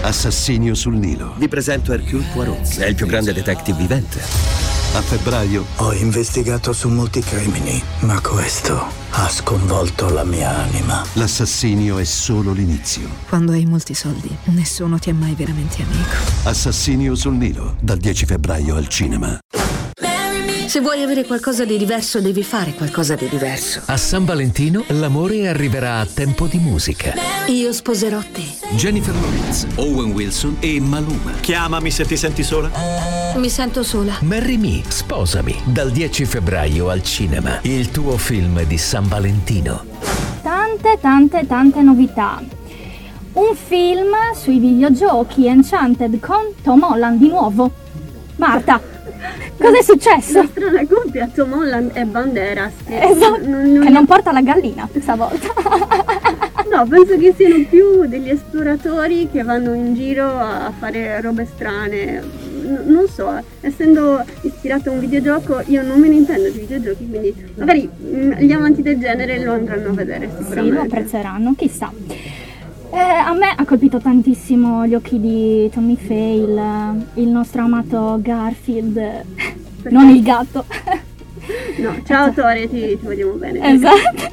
Assassinio 0.03 0.75
sul 0.75 0.95
Nilo. 0.95 1.35
Vi 1.37 1.49
presento 1.49 1.92
Hercule 1.92 2.25
Poirot. 2.33 2.79
È 2.79 2.87
il 2.87 2.95
più 2.95 3.07
grande 3.07 3.33
detective 3.33 3.77
vivente. 3.77 4.21
A 4.95 5.03
febbraio, 5.03 5.66
Ho 5.77 5.92
investigato 5.92 6.73
su 6.73 6.88
molti 6.88 7.21
crimini, 7.21 7.83
ma 8.01 8.19
questo 8.21 8.83
ha 9.11 9.29
sconvolto 9.29 10.09
la 10.09 10.25
mia 10.25 10.57
anima. 10.57 11.05
l'assassinio 11.14 11.99
è 11.99 12.05
solo 12.05 12.53
l'inizio. 12.53 13.09
Quando 13.29 13.53
hai 13.53 13.66
molti 13.66 13.92
soldi, 13.95 14.35
nessuno 14.45 14.99
ti 14.99 15.11
è 15.11 15.12
mai 15.12 15.35
veramente 15.35 15.83
amico. 15.83 16.14
Assassinio 16.45 17.14
sul 17.14 17.35
Nilo, 17.35 17.77
dal 17.81 17.99
10 17.99 18.25
febbraio 18.25 18.75
al 18.77 18.88
cinema. 18.88 19.38
Se 20.66 20.81
vuoi 20.81 21.00
avere 21.00 21.24
qualcosa 21.24 21.64
di 21.64 21.79
diverso, 21.79 22.20
devi 22.20 22.42
fare 22.42 22.74
qualcosa 22.74 23.14
di 23.14 23.29
diverso. 23.29 23.83
A 23.87 23.96
San 23.96 24.24
Valentino 24.24 24.85
l'amore 24.88 25.46
arriverà 25.46 26.00
a 26.00 26.07
tempo 26.07 26.46
di 26.46 26.59
musica. 26.59 27.12
Io 27.46 27.72
sposerò 27.72 28.18
te. 28.18 28.42
Jennifer 28.74 29.14
Lawrence, 29.14 29.68
Owen 29.76 30.11
Wilson 30.11 30.57
e 30.59 30.81
Maluma. 30.81 31.31
Chiamami 31.40 31.92
se 31.92 32.05
ti 32.05 32.16
senti 32.16 32.42
sola. 32.42 32.70
Mi 33.37 33.48
sento 33.48 33.85
sola. 33.85 34.18
Marry 34.22 34.57
Me, 34.57 34.83
sposami, 34.88 35.57
dal 35.66 35.92
10 35.92 36.24
febbraio 36.24 36.88
al 36.88 37.02
cinema. 37.02 37.61
Il 37.62 37.92
tuo 37.92 38.16
film 38.16 38.64
di 38.64 38.76
San 38.76 39.07
Valentino. 39.07 39.85
Tante 40.42 40.98
tante 41.00 41.46
tante 41.46 41.81
novità. 41.81 42.42
Un 43.35 43.55
film 43.55 44.12
sui 44.35 44.59
videogiochi 44.59 45.46
Enchanted 45.46 46.18
con 46.18 46.55
Tom 46.61 46.83
Holland 46.83 47.20
di 47.20 47.29
nuovo. 47.29 47.70
Marta, 48.37 48.81
cosa 49.59 49.79
è 49.79 49.83
successo? 49.83 50.39
La 50.43 50.47
strana 50.51 50.87
coppia 50.87 51.29
Tom 51.33 51.53
Holland 51.53 51.91
e 51.95 52.05
Banderas. 52.05 52.73
che 52.87 53.01
Esatto, 53.09 53.47
non- 53.47 53.73
non- 53.73 53.85
che 53.85 53.91
non 53.91 54.07
porta 54.07 54.33
la 54.33 54.43
gallina 54.43 54.89
stavolta. 55.01 55.49
No, 56.69 56.85
penso 56.85 57.17
che 57.17 57.33
siano 57.37 57.65
più 57.71 58.07
degli 58.09 58.29
esploratori 58.29 59.29
che 59.31 59.45
vanno 59.45 59.73
in 59.73 59.95
giro 59.95 60.27
a 60.27 60.73
fare 60.77 61.21
robe 61.21 61.47
strane. 61.47 62.21
N- 62.21 62.83
non 62.87 63.07
so, 63.09 63.41
essendo 63.61 64.23
ispirato 64.41 64.89
a 64.91 64.93
un 64.93 64.99
videogioco, 64.99 65.62
io 65.67 65.83
non 65.83 66.01
me 66.01 66.09
ne 66.09 66.17
intendo 66.17 66.49
di 66.51 66.59
videogiochi, 66.59 67.09
quindi 67.09 67.33
magari 67.55 67.89
mm, 67.89 68.33
gli 68.33 68.51
amanti 68.51 68.83
del 68.83 68.99
genere 68.99 69.39
lo 69.45 69.53
andranno 69.53 69.91
a 69.91 69.93
vedere 69.93 70.29
Sì, 70.29 70.35
lo 70.43 70.45
sicuramente. 70.45 70.79
apprezzeranno, 70.81 71.55
chissà. 71.57 71.93
Eh, 72.97 72.99
a 72.99 73.35
me 73.35 73.53
ha 73.55 73.65
colpito 73.67 73.99
tantissimo 73.99 74.87
gli 74.87 74.95
occhi 74.95 75.21
di 75.21 75.69
Tommy 75.71 75.97
Fail, 75.97 77.05
il 77.17 77.29
nostro 77.29 77.61
amato 77.61 78.19
Garfield, 78.23 79.23
non 79.91 80.09
il 80.09 80.23
gatto. 80.23 80.65
No, 81.77 81.95
ciao 82.07 82.33
Tore, 82.33 82.67
ti, 82.71 82.99
ti 82.99 82.99
vogliamo 83.03 83.33
bene. 83.33 83.75
Esatto. 83.75 84.33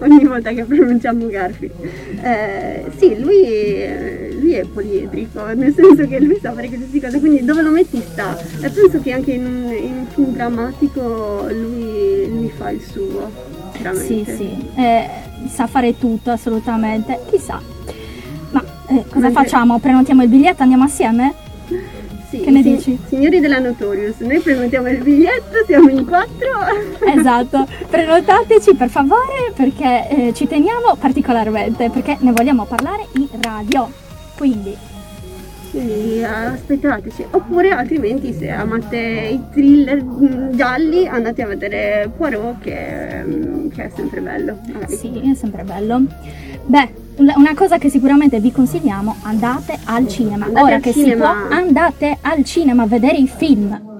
Ogni 0.00 0.24
volta 0.24 0.52
che 0.52 0.64
pronunciamo 0.64 1.26
Garfield. 1.26 1.74
Eh, 2.22 2.84
sì, 2.96 3.20
lui, 3.20 4.34
lui 4.40 4.54
è 4.54 4.64
poliedrico, 4.64 5.44
nel 5.52 5.74
senso 5.74 6.08
che 6.08 6.20
lui 6.20 6.38
sa 6.40 6.52
fare 6.54 6.68
qualsiasi 6.68 7.00
cosa, 7.00 7.18
quindi 7.18 7.44
dove 7.44 7.60
lo 7.60 7.70
metti 7.70 8.00
sta. 8.00 8.34
E 8.62 8.70
penso 8.70 8.98
che 9.02 9.12
anche 9.12 9.32
in 9.32 9.44
un, 9.44 9.70
in 9.70 9.92
un 9.98 10.06
film 10.06 10.32
drammatico 10.32 11.48
lui, 11.50 12.30
lui 12.30 12.50
fa 12.56 12.70
il 12.70 12.80
suo. 12.80 13.30
Sì, 13.74 13.82
Veramente. 13.82 14.36
sì, 14.36 14.68
eh, 14.76 15.32
sa 15.48 15.66
fare 15.66 15.98
tutto 15.98 16.30
assolutamente, 16.30 17.20
chissà. 17.30 17.60
Ma 18.50 18.62
eh, 18.88 19.04
cosa 19.08 19.18
Mentre- 19.26 19.30
facciamo? 19.30 19.78
Prenotiamo 19.78 20.22
il 20.22 20.28
biglietto, 20.28 20.62
andiamo 20.62 20.84
assieme? 20.84 21.34
Sì, 22.30 22.40
Che 22.40 22.50
ne 22.50 22.62
sì, 22.62 22.74
dici? 22.74 22.98
Signori 23.06 23.38
della 23.38 23.58
Notorious, 23.60 24.18
noi 24.18 24.40
prenotiamo 24.40 24.88
il 24.88 24.98
biglietto, 25.02 25.64
siamo 25.66 25.88
in 25.88 26.04
quattro. 26.04 26.52
Esatto, 27.16 27.66
prenotateci 27.88 28.74
per 28.74 28.88
favore 28.88 29.52
perché 29.54 30.08
eh, 30.08 30.32
ci 30.34 30.46
teniamo 30.48 30.96
particolarmente, 30.98 31.90
perché 31.90 32.16
ne 32.20 32.32
vogliamo 32.32 32.64
parlare 32.64 33.06
in 33.16 33.28
radio. 33.40 33.88
Quindi, 34.36 34.76
Quindi 35.74 36.20
eh, 36.20 36.24
aspettateci, 36.24 37.24
oppure 37.32 37.70
altrimenti 37.70 38.32
se 38.32 38.48
amate 38.48 38.96
i 39.32 39.40
thriller 39.52 40.04
mm, 40.04 40.52
gialli 40.52 41.08
andate 41.08 41.42
a 41.42 41.46
vedere 41.48 42.08
Poirot 42.16 42.60
che, 42.60 43.24
mm, 43.24 43.68
che 43.70 43.84
è 43.86 43.90
sempre 43.92 44.20
bello. 44.20 44.56
magari. 44.72 44.94
sì, 44.94 45.20
è 45.32 45.34
sempre 45.34 45.64
bello. 45.64 46.02
Beh, 46.66 46.88
una 47.16 47.34
una 47.36 47.54
cosa 47.54 47.78
che 47.78 47.88
sicuramente 47.90 48.38
vi 48.38 48.52
consigliamo, 48.52 49.16
andate 49.22 49.76
al 49.86 50.06
cinema. 50.06 50.44
Andate 50.46 50.64
Ora 50.64 50.74
al 50.76 50.80
che 50.80 50.92
cinema. 50.92 51.10
si 51.32 51.46
può, 51.48 51.56
andate 51.56 52.18
al 52.20 52.44
cinema 52.44 52.82
a 52.84 52.86
vedere 52.86 53.16
i 53.16 53.26
film. 53.26 53.96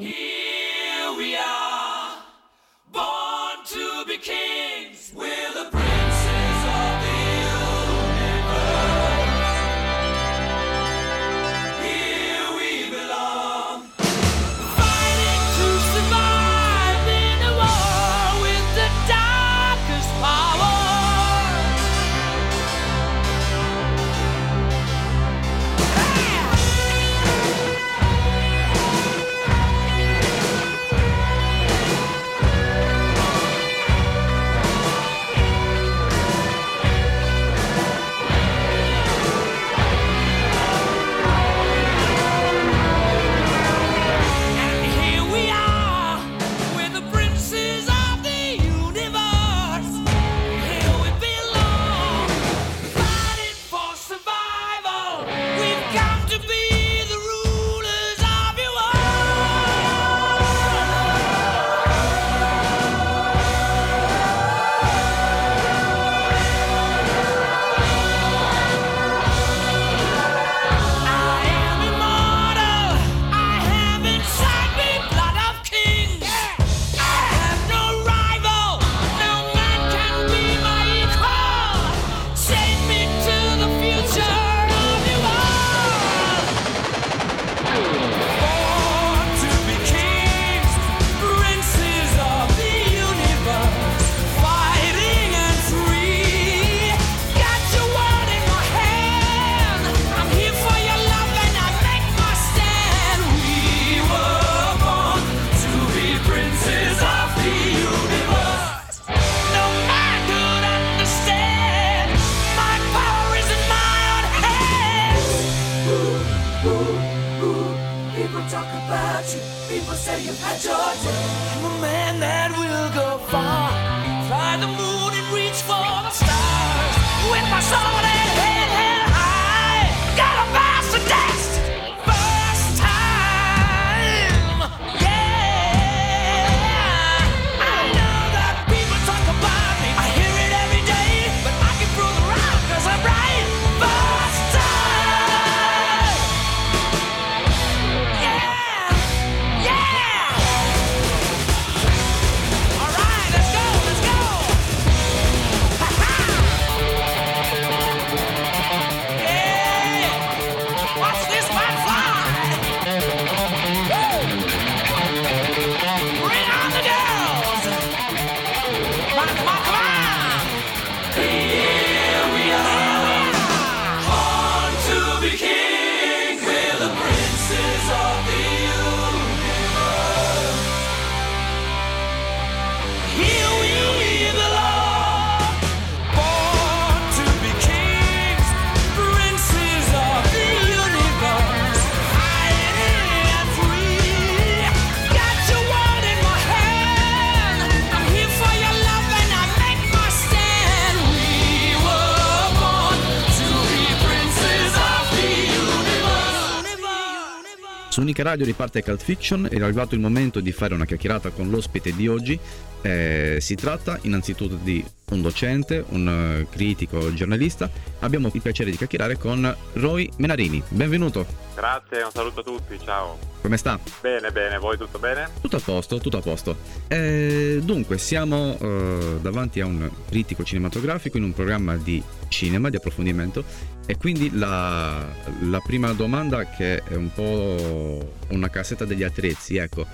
Unica 208.00 208.22
Radio 208.22 208.44
riparte 208.44 208.82
Cult 208.82 209.02
Fiction, 209.02 209.46
è 209.50 209.56
arrivato 209.56 209.94
il 209.94 210.00
momento 210.00 210.40
di 210.40 210.52
fare 210.52 210.74
una 210.74 210.84
chiacchierata 210.84 211.30
con 211.30 211.50
l'ospite 211.50 211.94
di 211.94 212.08
oggi. 212.08 212.38
Eh, 212.82 213.38
si 213.40 213.54
tratta 213.54 213.98
innanzitutto 214.02 214.56
di 214.56 214.84
un 215.10 215.22
docente, 215.22 215.84
un 215.88 216.08
eh, 216.08 216.46
critico, 216.50 217.12
giornalista. 217.12 217.70
Abbiamo 218.00 218.30
il 218.32 218.42
piacere 218.42 218.70
di 218.70 218.76
chiacchierare 218.76 219.18
con 219.18 219.54
Roy 219.74 220.08
Menarini. 220.16 220.62
Benvenuto. 220.68 221.42
Grazie, 221.54 222.02
un 222.02 222.10
saluto 222.10 222.40
a 222.40 222.42
tutti, 222.42 222.78
ciao. 222.82 223.18
Come 223.40 223.56
sta? 223.56 223.78
Bene, 224.00 224.32
bene, 224.32 224.58
voi 224.58 224.76
tutto 224.76 224.98
bene? 224.98 225.28
Tutto 225.40 225.56
a 225.56 225.60
posto, 225.60 225.98
tutto 225.98 226.16
a 226.16 226.20
posto. 226.20 226.56
Eh, 226.88 227.60
dunque, 227.62 227.98
siamo 227.98 228.58
eh, 228.58 229.18
davanti 229.20 229.60
a 229.60 229.66
un 229.66 229.88
critico 230.08 230.42
cinematografico 230.42 231.16
in 231.18 231.24
un 231.24 231.32
programma 231.32 231.76
di 231.76 232.02
cinema, 232.28 232.70
di 232.70 232.76
approfondimento, 232.76 233.44
e 233.86 233.96
quindi 233.96 234.30
la, 234.32 235.06
la 235.42 235.60
prima 235.60 235.92
domanda 235.92 236.48
che 236.48 236.82
è 236.82 236.94
un 236.94 237.12
po' 237.12 238.14
una 238.28 238.48
cassetta 238.48 238.84
degli 238.84 239.02
attrezzi, 239.04 239.56
ecco, 239.58 239.86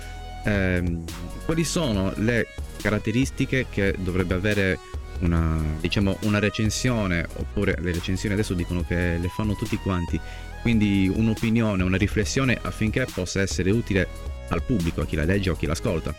ehm, 0.45 1.03
quali 1.45 1.63
sono 1.63 2.13
le 2.15 2.47
caratteristiche 2.81 3.67
che 3.69 3.93
dovrebbe 3.99 4.33
avere 4.33 4.79
una, 5.21 5.57
diciamo, 5.79 6.17
una 6.21 6.39
recensione, 6.39 7.27
oppure 7.37 7.75
le 7.79 7.91
recensioni 7.91 8.33
adesso 8.33 8.53
dicono 8.53 8.83
che 8.83 9.17
le 9.17 9.27
fanno 9.29 9.55
tutti 9.55 9.77
quanti, 9.77 10.19
quindi 10.61 11.11
un'opinione, 11.13 11.83
una 11.83 11.97
riflessione 11.97 12.57
affinché 12.61 13.05
possa 13.11 13.41
essere 13.41 13.71
utile 13.71 14.07
al 14.49 14.61
pubblico, 14.63 15.01
a 15.01 15.05
chi 15.05 15.15
la 15.15 15.23
legge 15.23 15.49
o 15.49 15.53
a 15.53 15.57
chi 15.57 15.65
l'ascolta. 15.65 16.13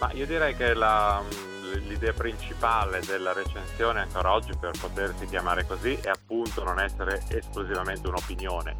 Ma 0.00 0.10
io 0.12 0.26
direi 0.26 0.56
che 0.56 0.74
la, 0.74 1.22
l'idea 1.86 2.12
principale 2.12 3.00
della 3.06 3.32
recensione 3.32 4.00
ancora 4.00 4.32
oggi 4.32 4.52
per 4.58 4.72
potersi 4.80 5.26
chiamare 5.26 5.66
così 5.66 5.92
è 6.00 6.08
appunto 6.08 6.64
non 6.64 6.80
essere 6.80 7.22
esclusivamente 7.28 8.08
un'opinione. 8.08 8.76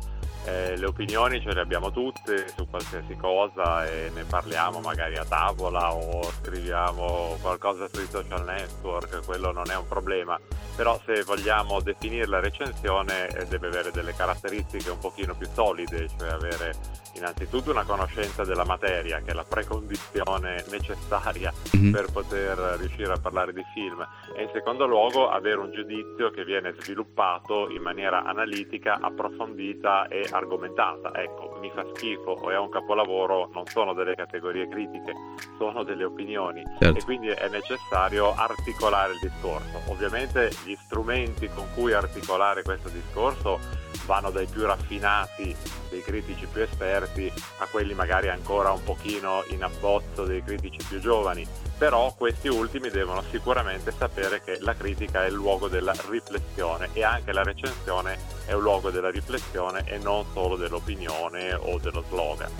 Eh, 0.50 0.76
le 0.76 0.86
opinioni 0.86 1.40
ce 1.40 1.52
le 1.52 1.60
abbiamo 1.60 1.92
tutte 1.92 2.48
su 2.56 2.66
qualsiasi 2.68 3.14
cosa 3.14 3.86
e 3.86 4.10
ne 4.12 4.24
parliamo 4.24 4.80
magari 4.80 5.16
a 5.16 5.24
tavola 5.24 5.94
o 5.94 6.22
scriviamo 6.24 7.36
qualcosa 7.40 7.86
sui 7.86 8.06
social 8.10 8.44
network, 8.44 9.24
quello 9.24 9.52
non 9.52 9.70
è 9.70 9.76
un 9.76 9.86
problema, 9.86 10.36
però 10.74 11.00
se 11.04 11.22
vogliamo 11.22 11.80
definire 11.80 12.26
la 12.26 12.40
recensione 12.40 13.28
eh, 13.28 13.46
deve 13.46 13.68
avere 13.68 13.92
delle 13.92 14.12
caratteristiche 14.12 14.90
un 14.90 14.98
pochino 14.98 15.36
più 15.36 15.46
solide, 15.54 16.08
cioè 16.18 16.30
avere 16.30 16.74
innanzitutto 17.20 17.70
una 17.70 17.84
conoscenza 17.84 18.44
della 18.44 18.64
materia 18.64 19.20
che 19.20 19.30
è 19.30 19.34
la 19.34 19.44
precondizione 19.44 20.64
necessaria 20.70 21.52
Mhm. 21.74 21.92
per 21.92 22.10
poter 22.10 22.58
riuscire 22.78 23.12
a 23.12 23.18
parlare 23.18 23.52
di 23.52 23.62
film 23.74 24.04
e 24.36 24.42
in 24.42 24.50
secondo 24.52 24.86
luogo 24.86 25.28
avere 25.28 25.58
un 25.58 25.70
giudizio 25.72 26.30
che 26.30 26.44
viene 26.44 26.74
sviluppato 26.80 27.68
in 27.70 27.82
maniera 27.82 28.24
analitica, 28.24 28.98
approfondita 29.00 30.08
e 30.08 30.26
argomentata. 30.30 31.12
Ecco, 31.14 31.58
mi 31.60 31.70
fa 31.74 31.84
schifo 31.94 32.30
o 32.32 32.50
è 32.50 32.56
un 32.58 32.70
capolavoro 32.70 33.50
non 33.52 33.66
sono 33.66 33.92
delle 33.92 34.14
categorie 34.14 34.68
critiche, 34.68 35.12
sono 35.58 35.82
delle 35.84 36.04
opinioni 36.04 36.62
Certo. 36.78 36.98
e 36.98 37.04
quindi 37.04 37.28
è 37.28 37.48
necessario 37.48 38.34
articolare 38.34 39.12
il 39.12 39.18
discorso. 39.20 39.80
Ovviamente 39.88 40.50
gli 40.64 40.74
strumenti 40.76 41.48
con 41.54 41.66
cui 41.74 41.92
articolare 41.92 42.62
questo 42.62 42.88
discorso 42.88 43.58
vanno 44.06 44.30
dai 44.30 44.46
più 44.46 44.64
raffinati 44.64 45.54
dei 45.90 46.02
critici 46.02 46.46
più 46.46 46.62
esperti 46.62 47.09
a 47.58 47.66
quelli 47.66 47.94
magari 47.94 48.28
ancora 48.28 48.72
un 48.72 48.82
pochino 48.82 49.44
in 49.48 49.62
abbozzo 49.62 50.24
dei 50.24 50.42
critici 50.42 50.78
più 50.88 51.00
giovani, 51.00 51.46
però 51.76 52.14
questi 52.16 52.48
ultimi 52.48 52.90
devono 52.90 53.22
sicuramente 53.30 53.92
sapere 53.96 54.42
che 54.42 54.58
la 54.60 54.74
critica 54.74 55.24
è 55.24 55.28
il 55.28 55.34
luogo 55.34 55.68
della 55.68 55.94
riflessione 56.08 56.90
e 56.92 57.02
anche 57.02 57.32
la 57.32 57.42
recensione 57.42 58.18
è 58.46 58.52
un 58.52 58.62
luogo 58.62 58.90
della 58.90 59.10
riflessione 59.10 59.82
e 59.86 59.98
non 59.98 60.24
solo 60.32 60.56
dell'opinione 60.56 61.54
o 61.54 61.78
dello 61.78 62.04
slogan. 62.08 62.50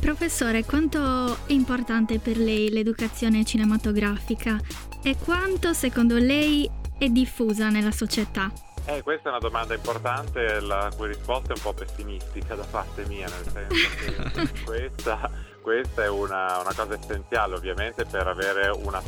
Professore, 0.00 0.64
quanto 0.64 1.38
è 1.46 1.52
importante 1.52 2.18
per 2.18 2.36
lei 2.36 2.70
l'educazione 2.70 3.44
cinematografica 3.44 4.58
e 5.02 5.16
quanto 5.16 5.72
secondo 5.72 6.16
lei 6.16 6.70
è 6.98 7.08
diffusa 7.08 7.70
nella 7.70 7.90
società? 7.90 8.50
Eh, 8.88 9.02
questa 9.02 9.28
è 9.28 9.32
una 9.32 9.40
domanda 9.40 9.74
importante, 9.74 10.60
la 10.60 10.88
cui 10.96 11.08
risposta 11.08 11.52
è 11.52 11.56
un 11.56 11.62
po' 11.62 11.72
pessimistica 11.72 12.54
da 12.54 12.64
parte 12.70 13.04
mia, 13.06 13.26
nel 13.26 13.52
senso 13.52 14.44
che 14.44 14.62
questa, 14.64 15.28
questa 15.60 16.04
è 16.04 16.08
una, 16.08 16.60
una 16.60 16.72
cosa 16.72 16.94
essenziale 16.94 17.56
ovviamente 17.56 18.04
per 18.04 18.28
avere 18.28 18.68
una, 18.68 19.02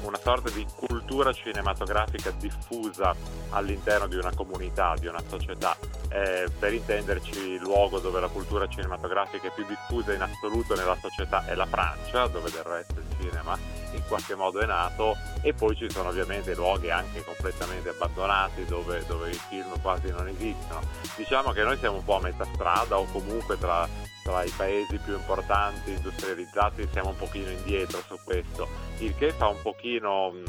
una 0.00 0.18
sorta 0.18 0.48
di 0.48 0.66
cultura 0.74 1.34
cinematografica 1.34 2.30
diffusa 2.30 3.14
all'interno 3.50 4.06
di 4.06 4.16
una 4.16 4.32
comunità, 4.34 4.94
di 4.98 5.06
una 5.06 5.22
società. 5.28 5.76
Eh, 6.08 6.48
per 6.58 6.72
intenderci, 6.72 7.38
il 7.38 7.60
luogo 7.60 7.98
dove 7.98 8.20
la 8.20 8.28
cultura 8.28 8.66
cinematografica 8.68 9.48
è 9.48 9.52
più 9.54 9.66
diffusa 9.66 10.14
in 10.14 10.22
assoluto 10.22 10.74
nella 10.74 10.96
società 10.98 11.44
è 11.44 11.54
la 11.54 11.66
Francia, 11.66 12.26
dove 12.26 12.50
del 12.50 12.64
resto 12.64 12.98
il 12.98 13.06
cinema 13.20 13.79
in 13.92 14.02
qualche 14.06 14.34
modo 14.34 14.60
è 14.60 14.66
nato 14.66 15.16
e 15.42 15.52
poi 15.52 15.76
ci 15.76 15.90
sono 15.90 16.10
ovviamente 16.10 16.54
luoghi 16.54 16.90
anche 16.90 17.24
completamente 17.24 17.88
abbandonati 17.90 18.64
dove, 18.64 19.04
dove 19.06 19.30
i 19.30 19.40
film 19.48 19.80
quasi 19.80 20.10
non 20.10 20.28
esistono. 20.28 20.80
Diciamo 21.16 21.52
che 21.52 21.62
noi 21.62 21.78
siamo 21.78 21.96
un 21.96 22.04
po' 22.04 22.16
a 22.16 22.20
metà 22.20 22.44
strada 22.52 22.98
o 22.98 23.04
comunque 23.06 23.58
tra, 23.58 23.88
tra 24.22 24.42
i 24.42 24.52
paesi 24.56 24.98
più 24.98 25.14
importanti 25.14 25.92
industrializzati 25.92 26.88
siamo 26.92 27.10
un 27.10 27.16
pochino 27.16 27.50
indietro 27.50 28.02
su 28.06 28.16
questo, 28.24 28.68
il 28.98 29.14
che 29.16 29.32
fa 29.32 29.48
un 29.48 29.60
pochino 29.62 30.30
mh, 30.30 30.42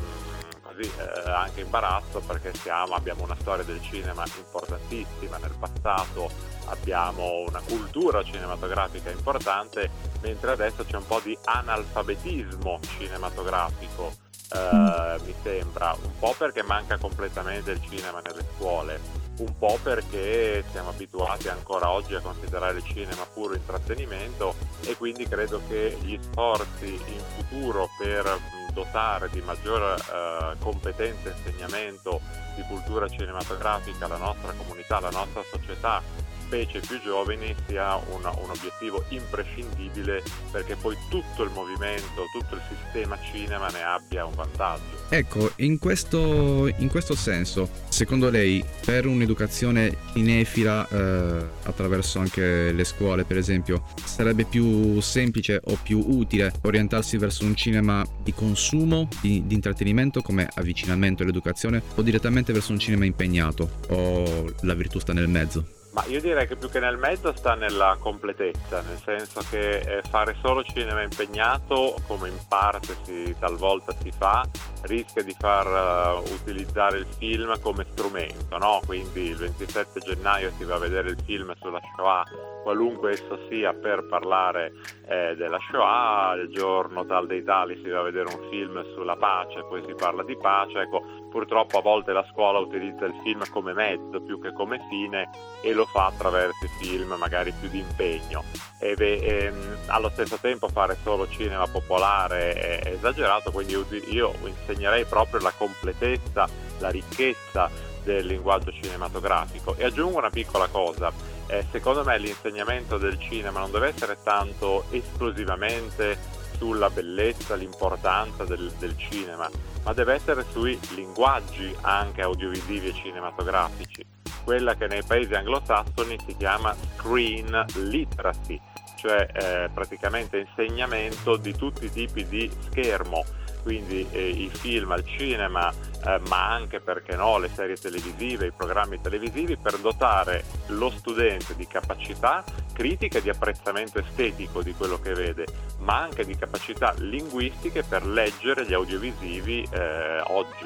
così 0.61 0.89
eh, 0.97 1.29
anche 1.29 1.61
imbarazzo 1.61 2.19
perché 2.21 2.53
siamo, 2.53 2.93
abbiamo 2.93 3.23
una 3.23 3.35
storia 3.39 3.63
del 3.63 3.81
cinema 3.81 4.23
importantissima 4.37 5.37
nel 5.37 5.55
passato, 5.57 6.29
abbiamo 6.65 7.45
una 7.47 7.61
cultura 7.61 8.23
cinematografica 8.23 9.09
importante, 9.09 9.89
mentre 10.21 10.51
adesso 10.51 10.85
c'è 10.85 10.97
un 10.97 11.05
po' 11.05 11.19
di 11.21 11.37
analfabetismo 11.43 12.79
cinematografico, 12.97 14.13
eh, 14.53 15.19
mi 15.23 15.33
sembra, 15.43 15.95
un 16.01 16.19
po' 16.19 16.35
perché 16.37 16.63
manca 16.63 16.97
completamente 16.97 17.71
il 17.71 17.81
cinema 17.87 18.21
nelle 18.21 18.45
scuole, 18.55 18.99
un 19.37 19.57
po' 19.57 19.79
perché 19.81 20.63
siamo 20.71 20.89
abituati 20.89 21.47
ancora 21.47 21.89
oggi 21.89 22.13
a 22.15 22.19
considerare 22.19 22.77
il 22.77 22.83
cinema 22.83 23.25
puro 23.25 23.55
intrattenimento 23.55 24.55
e 24.81 24.95
quindi 24.97 25.27
credo 25.27 25.61
che 25.67 25.97
gli 26.01 26.17
sforzi 26.21 26.93
in 26.93 27.21
futuro 27.35 27.89
per 27.97 28.25
mh, 28.25 28.73
dotare 28.73 29.29
di 29.29 29.41
maggior 29.41 29.95
eh, 29.99 30.57
competenza 30.59 31.29
e 31.29 31.33
insegnamento 31.37 32.21
di 32.55 32.63
cultura 32.67 33.07
cinematografica 33.07 34.07
la 34.07 34.17
nostra 34.17 34.51
comunità, 34.53 34.99
la 34.99 35.09
nostra 35.09 35.41
società, 35.51 36.01
specie 36.51 36.81
più 36.81 36.99
giovani, 37.01 37.55
sia 37.65 37.95
un, 37.95 38.25
un 38.25 38.49
obiettivo 38.49 39.05
imprescindibile 39.07 40.21
perché 40.51 40.75
poi 40.75 40.97
tutto 41.09 41.43
il 41.43 41.49
movimento, 41.51 42.25
tutto 42.33 42.55
il 42.55 42.61
sistema 42.67 43.17
cinema 43.31 43.67
ne 43.69 43.81
abbia 43.81 44.25
un 44.25 44.35
vantaggio. 44.35 45.07
Ecco, 45.07 45.53
in 45.57 45.79
questo, 45.79 46.67
in 46.67 46.89
questo 46.89 47.15
senso, 47.15 47.69
secondo 47.87 48.29
lei, 48.29 48.63
per 48.85 49.05
un'educazione 49.05 49.95
cinefila 50.13 50.87
eh, 50.89 51.45
attraverso 51.63 52.19
anche 52.19 52.73
le 52.73 52.83
scuole, 52.83 53.23
per 53.23 53.37
esempio, 53.37 53.85
sarebbe 54.03 54.43
più 54.43 54.99
semplice 54.99 55.61
o 55.63 55.79
più 55.81 56.03
utile 56.05 56.51
orientarsi 56.63 57.15
verso 57.15 57.45
un 57.45 57.55
cinema 57.55 58.05
di 58.21 58.33
consumo, 58.33 59.07
di, 59.21 59.47
di 59.47 59.55
intrattenimento 59.55 60.21
come 60.21 60.49
avvicinamento 60.53 61.23
all'educazione, 61.23 61.81
o 61.95 62.01
direttamente 62.01 62.51
verso 62.51 62.73
un 62.73 62.79
cinema 62.79 63.05
impegnato, 63.05 63.69
o 63.87 64.53
la 64.61 64.73
virtù 64.73 64.99
sta 64.99 65.13
nel 65.13 65.29
mezzo? 65.29 65.79
Ma 65.91 66.05
io 66.05 66.21
direi 66.21 66.47
che 66.47 66.55
più 66.55 66.69
che 66.69 66.79
nel 66.79 66.97
mezzo 66.97 67.35
sta 67.35 67.53
nella 67.53 67.97
completezza, 67.99 68.81
nel 68.81 68.97
senso 69.03 69.41
che 69.49 69.79
eh, 69.79 70.01
fare 70.09 70.37
solo 70.41 70.63
cinema 70.63 71.01
impegnato, 71.01 71.95
come 72.07 72.29
in 72.29 72.37
parte 72.47 72.95
si, 73.03 73.35
talvolta 73.37 73.93
si 74.01 74.09
fa, 74.09 74.47
rischia 74.83 75.21
di 75.21 75.35
far 75.37 75.67
eh, 75.67 76.31
utilizzare 76.31 76.99
il 76.99 77.07
film 77.17 77.59
come 77.59 77.85
strumento, 77.91 78.57
no? 78.57 78.79
Quindi 78.85 79.23
il 79.23 79.35
27 79.35 79.99
gennaio 79.99 80.53
si 80.57 80.63
va 80.63 80.75
a 80.75 80.79
vedere 80.79 81.09
il 81.09 81.21
film 81.25 81.53
sulla 81.59 81.81
Shoah, 81.95 82.23
qualunque 82.63 83.11
esso 83.11 83.37
sia, 83.49 83.73
per 83.73 84.05
parlare 84.07 84.71
eh, 85.11 85.35
della 85.35 85.59
Shoah, 85.59 86.35
il 86.35 86.49
giorno 86.53 87.05
tal 87.05 87.27
dei 87.27 87.43
tali 87.43 87.77
si 87.83 87.89
va 87.89 87.99
a 87.99 88.03
vedere 88.03 88.33
un 88.33 88.47
film 88.49 88.81
sulla 88.93 89.17
pace, 89.17 89.61
poi 89.67 89.83
si 89.85 89.93
parla 89.93 90.23
di 90.23 90.37
pace, 90.37 90.79
ecco, 90.79 91.03
purtroppo 91.29 91.79
a 91.79 91.81
volte 91.81 92.13
la 92.13 92.25
scuola 92.31 92.59
utilizza 92.59 93.03
il 93.03 93.19
film 93.21 93.43
come 93.49 93.73
mezzo 93.73 94.21
più 94.21 94.39
che 94.39 94.53
come 94.53 94.79
fine 94.89 95.29
e 95.61 95.73
lo 95.73 95.85
fa 95.85 96.05
attraverso 96.05 96.63
i 96.63 96.85
film 96.85 97.13
magari 97.19 97.51
più 97.59 97.67
di 97.67 97.79
impegno. 97.79 98.43
E 98.79 98.95
beh, 98.95 99.17
ehm, 99.17 99.77
allo 99.87 100.09
stesso 100.09 100.37
tempo 100.37 100.69
fare 100.69 100.97
solo 101.03 101.27
cinema 101.27 101.67
popolare 101.67 102.53
è 102.53 102.91
esagerato 102.93 103.51
quindi 103.51 103.73
io 104.13 104.33
insegnerei 104.45 105.03
proprio 105.05 105.41
la 105.41 105.53
completezza 105.55 106.47
la 106.79 106.89
ricchezza 106.89 107.69
del 108.03 108.25
linguaggio 108.25 108.71
cinematografico. 108.71 109.75
E 109.77 109.85
aggiungo 109.85 110.17
una 110.17 110.29
piccola 110.29 110.67
cosa 110.67 111.11
eh, 111.51 111.65
secondo 111.69 112.05
me 112.05 112.17
l'insegnamento 112.17 112.97
del 112.97 113.19
cinema 113.19 113.59
non 113.59 113.71
deve 113.71 113.89
essere 113.89 114.17
tanto 114.23 114.85
esclusivamente 114.89 116.17
sulla 116.55 116.89
bellezza, 116.89 117.55
l'importanza 117.55 118.45
del, 118.45 118.71
del 118.79 118.95
cinema, 118.97 119.49
ma 119.83 119.93
deve 119.93 120.13
essere 120.13 120.45
sui 120.49 120.79
linguaggi 120.95 121.75
anche 121.81 122.21
audiovisivi 122.21 122.87
e 122.87 122.93
cinematografici, 122.93 124.05
quella 124.45 124.75
che 124.75 124.87
nei 124.87 125.03
paesi 125.03 125.33
anglosassoni 125.33 126.17
si 126.25 126.37
chiama 126.37 126.73
screen 126.95 127.65
literacy, 127.73 128.59
cioè 128.95 129.27
eh, 129.33 129.69
praticamente 129.73 130.37
insegnamento 130.37 131.35
di 131.35 131.53
tutti 131.53 131.85
i 131.85 131.91
tipi 131.91 132.25
di 132.27 132.49
schermo, 132.69 133.25
quindi 133.61 134.05
eh, 134.11 134.29
i 134.29 134.49
film 134.51 134.91
al 134.91 135.05
cinema, 135.05 135.71
eh, 135.71 136.19
ma 136.27 136.49
anche 136.51 136.79
perché 136.79 137.15
no, 137.15 137.37
le 137.37 137.49
serie 137.53 137.75
televisive, 137.75 138.47
i 138.47 138.51
programmi 138.55 138.99
televisivi, 139.01 139.57
per 139.57 139.77
dotare 139.77 140.43
lo 140.67 140.89
studente 140.89 141.55
di 141.55 141.67
capacità 141.67 142.43
critica 142.73 143.19
e 143.19 143.21
di 143.21 143.29
apprezzamento 143.29 143.99
estetico 143.99 144.61
di 144.61 144.73
quello 144.73 144.99
che 144.99 145.13
vede, 145.13 145.45
ma 145.79 146.01
anche 146.01 146.25
di 146.25 146.35
capacità 146.35 146.93
linguistiche 146.97 147.83
per 147.83 148.05
leggere 148.05 148.65
gli 148.65 148.73
audiovisivi 148.73 149.67
eh, 149.71 150.21
oggi. 150.27 150.65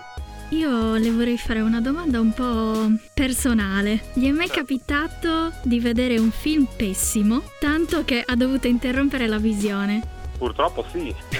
Io 0.49 0.95
le 0.95 1.11
vorrei 1.11 1.37
fare 1.39 1.61
una 1.61 1.81
domanda 1.81 2.19
un 2.19 2.31
po' 2.31 2.87
personale. 3.13 4.11
Gli 4.13 4.27
è 4.27 4.31
mai 4.31 4.47
capitato 4.47 5.51
di 5.63 5.79
vedere 5.79 6.19
un 6.19 6.29
film 6.29 6.67
pessimo, 6.77 7.41
tanto 7.59 8.05
che 8.05 8.23
ha 8.23 8.35
dovuto 8.35 8.67
interrompere 8.67 9.25
la 9.27 9.39
visione? 9.39 10.14
Purtroppo 10.37 10.85
sì, 10.91 11.15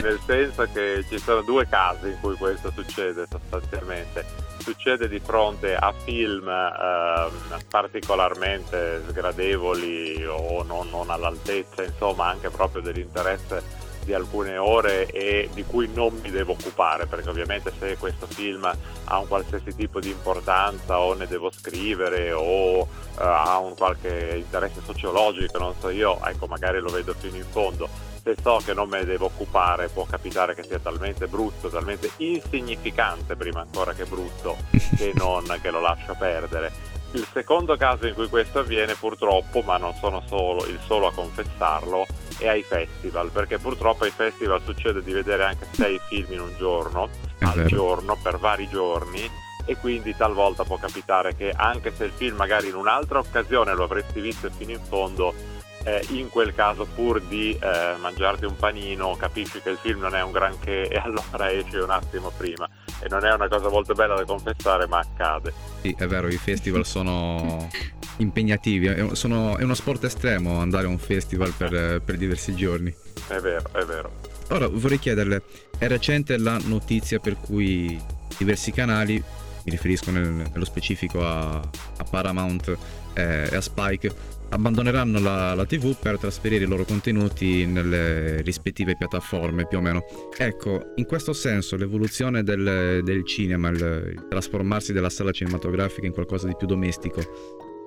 nel 0.00 0.20
senso 0.24 0.68
che 0.72 1.04
ci 1.08 1.18
sono 1.18 1.42
due 1.42 1.66
casi 1.68 2.08
in 2.08 2.18
cui 2.20 2.36
questo 2.36 2.70
succede 2.70 3.26
sostanzialmente. 3.28 4.24
Succede 4.58 5.08
di 5.08 5.18
fronte 5.18 5.74
a 5.74 5.92
film 5.92 6.48
eh, 6.48 7.30
particolarmente 7.68 9.02
sgradevoli 9.08 10.24
o 10.26 10.62
non, 10.62 10.88
non 10.90 11.10
all'altezza, 11.10 11.82
insomma 11.82 12.26
anche 12.26 12.50
proprio 12.50 12.82
dell'interesse 12.82 13.86
di 14.08 14.14
alcune 14.14 14.56
ore 14.56 15.06
e 15.08 15.50
di 15.52 15.64
cui 15.64 15.86
non 15.92 16.18
mi 16.22 16.30
devo 16.30 16.52
occupare 16.52 17.04
perché 17.04 17.28
ovviamente 17.28 17.70
se 17.78 17.98
questo 17.98 18.26
film 18.26 18.64
ha 19.04 19.18
un 19.18 19.28
qualsiasi 19.28 19.76
tipo 19.76 20.00
di 20.00 20.08
importanza 20.08 20.98
o 20.98 21.12
ne 21.12 21.26
devo 21.26 21.50
scrivere 21.50 22.32
o 22.32 22.80
uh, 22.80 22.86
ha 23.16 23.58
un 23.58 23.74
qualche 23.76 24.42
interesse 24.42 24.80
sociologico 24.82 25.58
non 25.58 25.74
so 25.78 25.90
io 25.90 26.18
ecco 26.24 26.46
magari 26.46 26.80
lo 26.80 26.88
vedo 26.88 27.12
fino 27.12 27.36
in 27.36 27.44
fondo. 27.44 27.86
Se 28.22 28.34
so 28.42 28.60
che 28.64 28.72
non 28.72 28.88
me 28.88 29.00
ne 29.00 29.04
devo 29.04 29.26
occupare 29.26 29.88
può 29.88 30.04
capitare 30.04 30.54
che 30.54 30.62
sia 30.62 30.78
talmente 30.78 31.26
brutto 31.26 31.68
talmente 31.68 32.10
insignificante 32.16 33.36
prima 33.36 33.60
ancora 33.60 33.92
che 33.92 34.04
brutto 34.04 34.56
che 34.96 35.12
non 35.14 35.44
che 35.60 35.70
lo 35.70 35.80
lascio 35.80 36.14
perdere 36.18 36.87
il 37.12 37.26
secondo 37.32 37.76
caso 37.76 38.06
in 38.06 38.14
cui 38.14 38.28
questo 38.28 38.58
avviene 38.60 38.94
purtroppo, 38.94 39.62
ma 39.62 39.76
non 39.78 39.94
sono 39.94 40.22
solo, 40.26 40.66
il 40.66 40.78
solo 40.84 41.06
a 41.06 41.12
confessarlo, 41.12 42.06
è 42.38 42.48
ai 42.48 42.62
festival, 42.62 43.30
perché 43.30 43.58
purtroppo 43.58 44.04
ai 44.04 44.10
festival 44.10 44.60
succede 44.62 45.02
di 45.02 45.12
vedere 45.12 45.44
anche 45.44 45.66
sei 45.72 45.98
film 46.08 46.32
in 46.32 46.40
un 46.40 46.54
giorno, 46.56 47.08
al 47.40 47.64
giorno, 47.64 48.18
per 48.22 48.38
vari 48.38 48.68
giorni, 48.68 49.28
e 49.64 49.76
quindi 49.76 50.16
talvolta 50.16 50.64
può 50.64 50.78
capitare 50.78 51.34
che 51.36 51.50
anche 51.54 51.92
se 51.94 52.04
il 52.04 52.12
film 52.12 52.36
magari 52.36 52.68
in 52.68 52.74
un'altra 52.74 53.18
occasione 53.18 53.74
lo 53.74 53.84
avresti 53.84 54.20
visto 54.20 54.50
fino 54.50 54.72
in 54.72 54.80
fondo, 54.82 55.34
eh, 55.84 56.04
in 56.10 56.28
quel 56.28 56.54
caso 56.54 56.86
pur 56.94 57.20
di 57.20 57.56
eh, 57.60 57.96
mangiarti 58.00 58.44
un 58.44 58.56
panino 58.56 59.16
capisci 59.16 59.60
che 59.60 59.70
il 59.70 59.78
film 59.80 60.00
non 60.00 60.14
è 60.14 60.22
un 60.22 60.32
granché 60.32 60.88
e 60.88 60.96
allora 60.96 61.52
esci 61.52 61.76
un 61.76 61.90
attimo 61.90 62.32
prima 62.36 62.68
e 63.00 63.08
non 63.08 63.24
è 63.24 63.32
una 63.32 63.48
cosa 63.48 63.68
molto 63.68 63.94
bella 63.94 64.14
da 64.14 64.24
confessare 64.24 64.86
ma 64.86 64.98
accade. 64.98 65.52
Sì, 65.80 65.94
è 65.96 66.06
vero, 66.06 66.28
i 66.28 66.36
festival 66.36 66.84
sono 66.84 67.68
impegnativi, 68.18 68.86
è, 68.86 69.14
sono, 69.14 69.56
è 69.56 69.62
uno 69.62 69.74
sport 69.74 70.04
estremo 70.04 70.58
andare 70.58 70.86
a 70.86 70.88
un 70.88 70.98
festival 70.98 71.52
per, 71.56 72.02
per 72.02 72.16
diversi 72.16 72.54
giorni. 72.54 72.94
È 73.28 73.38
vero, 73.38 73.70
è 73.72 73.84
vero. 73.84 74.12
Ora 74.50 74.66
vorrei 74.66 74.98
chiederle, 74.98 75.42
è 75.78 75.86
recente 75.88 76.38
la 76.38 76.58
notizia 76.64 77.18
per 77.18 77.36
cui 77.36 78.00
diversi 78.38 78.72
canali, 78.72 79.14
mi 79.14 79.70
riferisco 79.70 80.10
nel, 80.10 80.28
nello 80.28 80.64
specifico 80.64 81.24
a, 81.24 81.56
a 81.56 82.04
Paramount 82.08 82.76
e 83.12 83.54
a 83.54 83.60
Spike, 83.60 84.10
abbandoneranno 84.50 85.18
la, 85.20 85.54
la, 85.54 85.66
TV 85.66 85.96
per 85.98 86.18
trasferire 86.18 86.64
i 86.64 86.68
loro 86.68 86.84
contenuti 86.84 87.66
nelle 87.66 88.40
rispettive 88.42 88.96
piattaforme 88.96 89.66
più 89.66 89.78
o 89.78 89.80
meno. 89.80 90.04
Ecco, 90.36 90.92
in 90.96 91.04
questo 91.04 91.32
senso 91.32 91.76
l'evoluzione 91.76 92.42
del, 92.42 93.00
del 93.02 93.24
cinema, 93.24 93.68
il, 93.68 93.76
il, 94.14 94.26
trasformarsi 94.28 94.92
della 94.92 95.10
sala 95.10 95.30
cinematografica 95.30 96.06
in 96.06 96.12
qualcosa 96.12 96.46
di 96.46 96.56
più 96.56 96.66
domestico, 96.66 97.20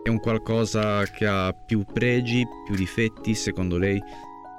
è 0.03 0.09
un 0.09 0.19
qualcosa 0.19 1.03
che 1.05 1.25
ha 1.25 1.53
più 1.53 1.83
pregi, 1.91 2.43
più 2.65 2.75
difetti 2.75 3.35
secondo 3.35 3.77
lei? 3.77 4.01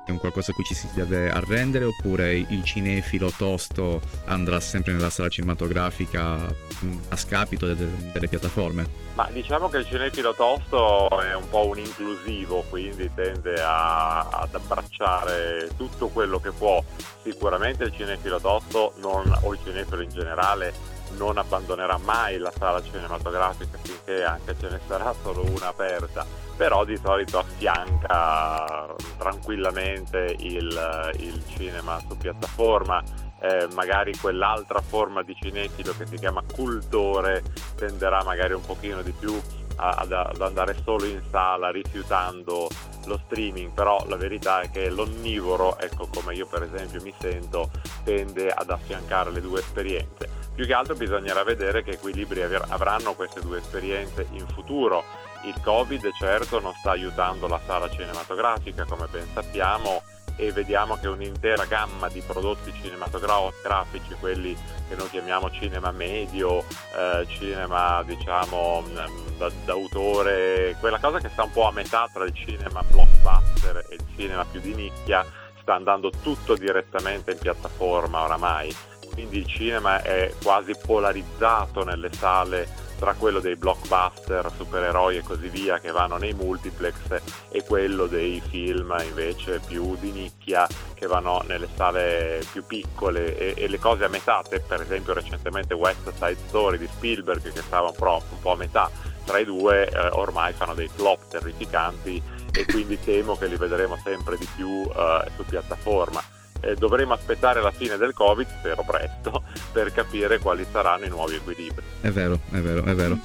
È 0.04 0.10
un 0.10 0.18
qualcosa 0.18 0.50
a 0.50 0.54
cui 0.54 0.64
ci 0.64 0.74
si 0.74 0.88
deve 0.94 1.30
arrendere 1.30 1.84
oppure 1.84 2.34
il 2.34 2.64
cinefilo 2.64 3.30
tosto 3.30 4.00
andrà 4.24 4.58
sempre 4.58 4.92
nella 4.92 5.10
sala 5.10 5.28
cinematografica 5.28 6.36
mm, 6.84 6.98
a 7.08 7.16
scapito 7.16 7.66
delle, 7.66 8.10
delle 8.12 8.28
piattaforme? 8.28 9.02
Ma 9.14 9.28
diciamo 9.30 9.68
che 9.68 9.78
il 9.78 9.86
cinefilo 9.86 10.34
tosto 10.34 11.20
è 11.20 11.34
un 11.34 11.48
po' 11.48 11.68
un 11.68 11.78
inclusivo, 11.78 12.64
quindi 12.68 13.10
tende 13.14 13.54
a, 13.60 14.20
ad 14.28 14.54
abbracciare 14.54 15.68
tutto 15.76 16.08
quello 16.08 16.40
che 16.40 16.50
può. 16.50 16.82
Sicuramente 17.22 17.84
il 17.84 17.92
cinefilo 17.94 18.40
tosto 18.40 18.94
non, 19.00 19.32
o 19.42 19.52
il 19.52 19.60
cinefilo 19.62 20.00
in 20.00 20.10
generale 20.10 20.72
non 21.16 21.38
abbandonerà 21.38 21.98
mai 21.98 22.38
la 22.38 22.52
sala 22.56 22.82
cinematografica 22.82 23.78
finché 23.80 24.24
anche 24.24 24.56
ce 24.58 24.68
ne 24.68 24.80
sarà 24.86 25.14
solo 25.22 25.42
una 25.42 25.68
aperta 25.68 26.24
però 26.56 26.84
di 26.84 26.96
solito 26.96 27.38
affianca 27.38 28.94
tranquillamente 29.18 30.36
il, 30.38 31.12
il 31.18 31.42
cinema 31.48 31.98
su 32.08 32.16
piattaforma. 32.16 33.02
Eh, 33.40 33.66
magari 33.74 34.16
quell'altra 34.16 34.80
forma 34.80 35.24
di 35.24 35.34
cinefilo 35.34 35.92
che 35.98 36.06
si 36.06 36.14
chiama 36.14 36.44
cultore 36.54 37.42
tenderà 37.74 38.22
magari 38.22 38.52
un 38.52 38.60
pochino 38.60 39.02
di 39.02 39.10
più 39.10 39.36
ad, 39.76 40.12
ad 40.12 40.40
andare 40.40 40.76
solo 40.84 41.04
in 41.04 41.22
sala 41.30 41.70
rifiutando 41.70 42.68
lo 43.06 43.20
streaming, 43.26 43.72
però 43.72 44.04
la 44.08 44.16
verità 44.16 44.60
è 44.60 44.70
che 44.70 44.88
l'onnivoro, 44.90 45.78
ecco 45.78 46.08
come 46.12 46.34
io 46.34 46.46
per 46.46 46.62
esempio 46.62 47.00
mi 47.02 47.12
sento, 47.18 47.70
tende 48.04 48.48
ad 48.48 48.70
affiancare 48.70 49.30
le 49.30 49.40
due 49.40 49.60
esperienze. 49.60 50.40
Più 50.54 50.66
che 50.66 50.74
altro 50.74 50.94
bisognerà 50.94 51.42
vedere 51.44 51.82
che 51.82 51.92
equilibri 51.92 52.42
avranno 52.42 53.14
queste 53.14 53.40
due 53.40 53.58
esperienze 53.58 54.26
in 54.32 54.46
futuro 54.48 55.02
il 55.44 55.60
Covid 55.60 56.08
certo 56.12 56.60
non 56.60 56.72
sta 56.74 56.92
aiutando 56.92 57.48
la 57.48 57.60
sala 57.66 57.90
cinematografica 57.90 58.84
come 58.84 59.06
ben 59.10 59.26
sappiamo 59.32 60.02
e 60.46 60.50
vediamo 60.50 60.96
che 60.96 61.06
un'intera 61.06 61.66
gamma 61.66 62.08
di 62.08 62.20
prodotti 62.20 62.72
cinematografici, 62.72 64.14
quelli 64.18 64.56
che 64.88 64.96
noi 64.96 65.08
chiamiamo 65.08 65.52
cinema 65.52 65.92
medio, 65.92 66.64
eh, 66.96 67.24
cinema 67.28 68.02
diciamo 68.02 68.82
mm, 68.82 69.46
d'autore, 69.64 70.76
quella 70.80 70.98
cosa 70.98 71.20
che 71.20 71.28
sta 71.28 71.44
un 71.44 71.52
po' 71.52 71.68
a 71.68 71.72
metà 71.72 72.10
tra 72.12 72.24
il 72.24 72.34
cinema 72.34 72.82
blockbuster 72.82 73.86
e 73.88 73.94
il 73.94 74.04
cinema 74.16 74.44
più 74.44 74.60
di 74.60 74.74
nicchia, 74.74 75.24
sta 75.60 75.74
andando 75.74 76.10
tutto 76.10 76.56
direttamente 76.56 77.30
in 77.30 77.38
piattaforma 77.38 78.22
oramai. 78.22 78.74
Quindi 79.12 79.38
il 79.38 79.46
cinema 79.46 80.02
è 80.02 80.34
quasi 80.42 80.72
polarizzato 80.84 81.84
nelle 81.84 82.12
sale 82.12 82.81
tra 83.02 83.14
quello 83.14 83.40
dei 83.40 83.56
blockbuster, 83.56 84.48
supereroi 84.54 85.16
e 85.16 85.22
così 85.22 85.48
via 85.48 85.80
che 85.80 85.90
vanno 85.90 86.18
nei 86.18 86.34
multiplex 86.34 87.20
e 87.50 87.64
quello 87.64 88.06
dei 88.06 88.40
film 88.48 88.94
invece 89.04 89.58
più 89.58 89.96
di 89.98 90.12
nicchia 90.12 90.68
che 90.94 91.08
vanno 91.08 91.42
nelle 91.48 91.66
sale 91.74 92.44
più 92.52 92.64
piccole. 92.64 93.36
E, 93.36 93.54
e 93.56 93.66
le 93.66 93.80
cose 93.80 94.04
a 94.04 94.08
metà, 94.08 94.44
per 94.48 94.80
esempio 94.80 95.14
recentemente 95.14 95.74
West 95.74 96.12
Side 96.12 96.38
Story 96.46 96.78
di 96.78 96.86
Spielberg 96.86 97.42
che 97.42 97.62
stava 97.62 97.88
un 97.88 97.94
po', 97.96 98.22
un 98.30 98.40
po 98.40 98.52
a 98.52 98.56
metà 98.56 98.88
tra 99.24 99.38
i 99.38 99.44
due 99.44 99.88
eh, 99.88 100.08
ormai 100.12 100.52
fanno 100.52 100.74
dei 100.74 100.88
flop 100.88 101.26
terrificanti 101.26 102.22
e 102.52 102.64
quindi 102.66 103.00
temo 103.02 103.36
che 103.36 103.46
li 103.46 103.56
vedremo 103.56 103.98
sempre 104.04 104.38
di 104.38 104.46
più 104.54 104.82
eh, 104.82 105.28
su 105.34 105.44
piattaforma 105.44 106.22
eh, 106.62 106.76
dovremo 106.76 107.12
aspettare 107.12 107.60
la 107.60 107.72
fine 107.72 107.96
del 107.96 108.14
Covid, 108.14 108.46
spero 108.46 108.84
presto, 108.86 109.42
per 109.72 109.92
capire 109.92 110.38
quali 110.38 110.64
saranno 110.70 111.04
i 111.04 111.08
nuovi 111.08 111.34
equilibri. 111.34 111.84
È 112.00 112.10
vero, 112.10 112.40
è 112.50 112.58
vero, 112.58 112.84
è 112.84 112.94
vero. 112.94 113.18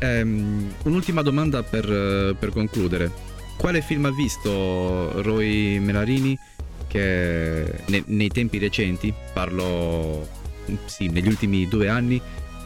Um, 0.00 0.72
un'ultima 0.84 1.22
domanda 1.22 1.62
per, 1.62 2.36
per, 2.38 2.50
concludere. 2.52 3.10
Quale 3.56 3.80
film 3.82 4.06
ha 4.06 4.12
visto 4.12 5.22
Roy 5.22 5.78
Melarini 5.78 6.38
che 6.86 7.82
ne, 7.86 8.02
nei 8.06 8.28
tempi 8.28 8.58
recenti, 8.58 9.12
parlo 9.32 10.26
sì, 10.86 11.08
negli 11.08 11.28
ultimi 11.28 11.66
due 11.66 11.88
anni, 11.88 12.20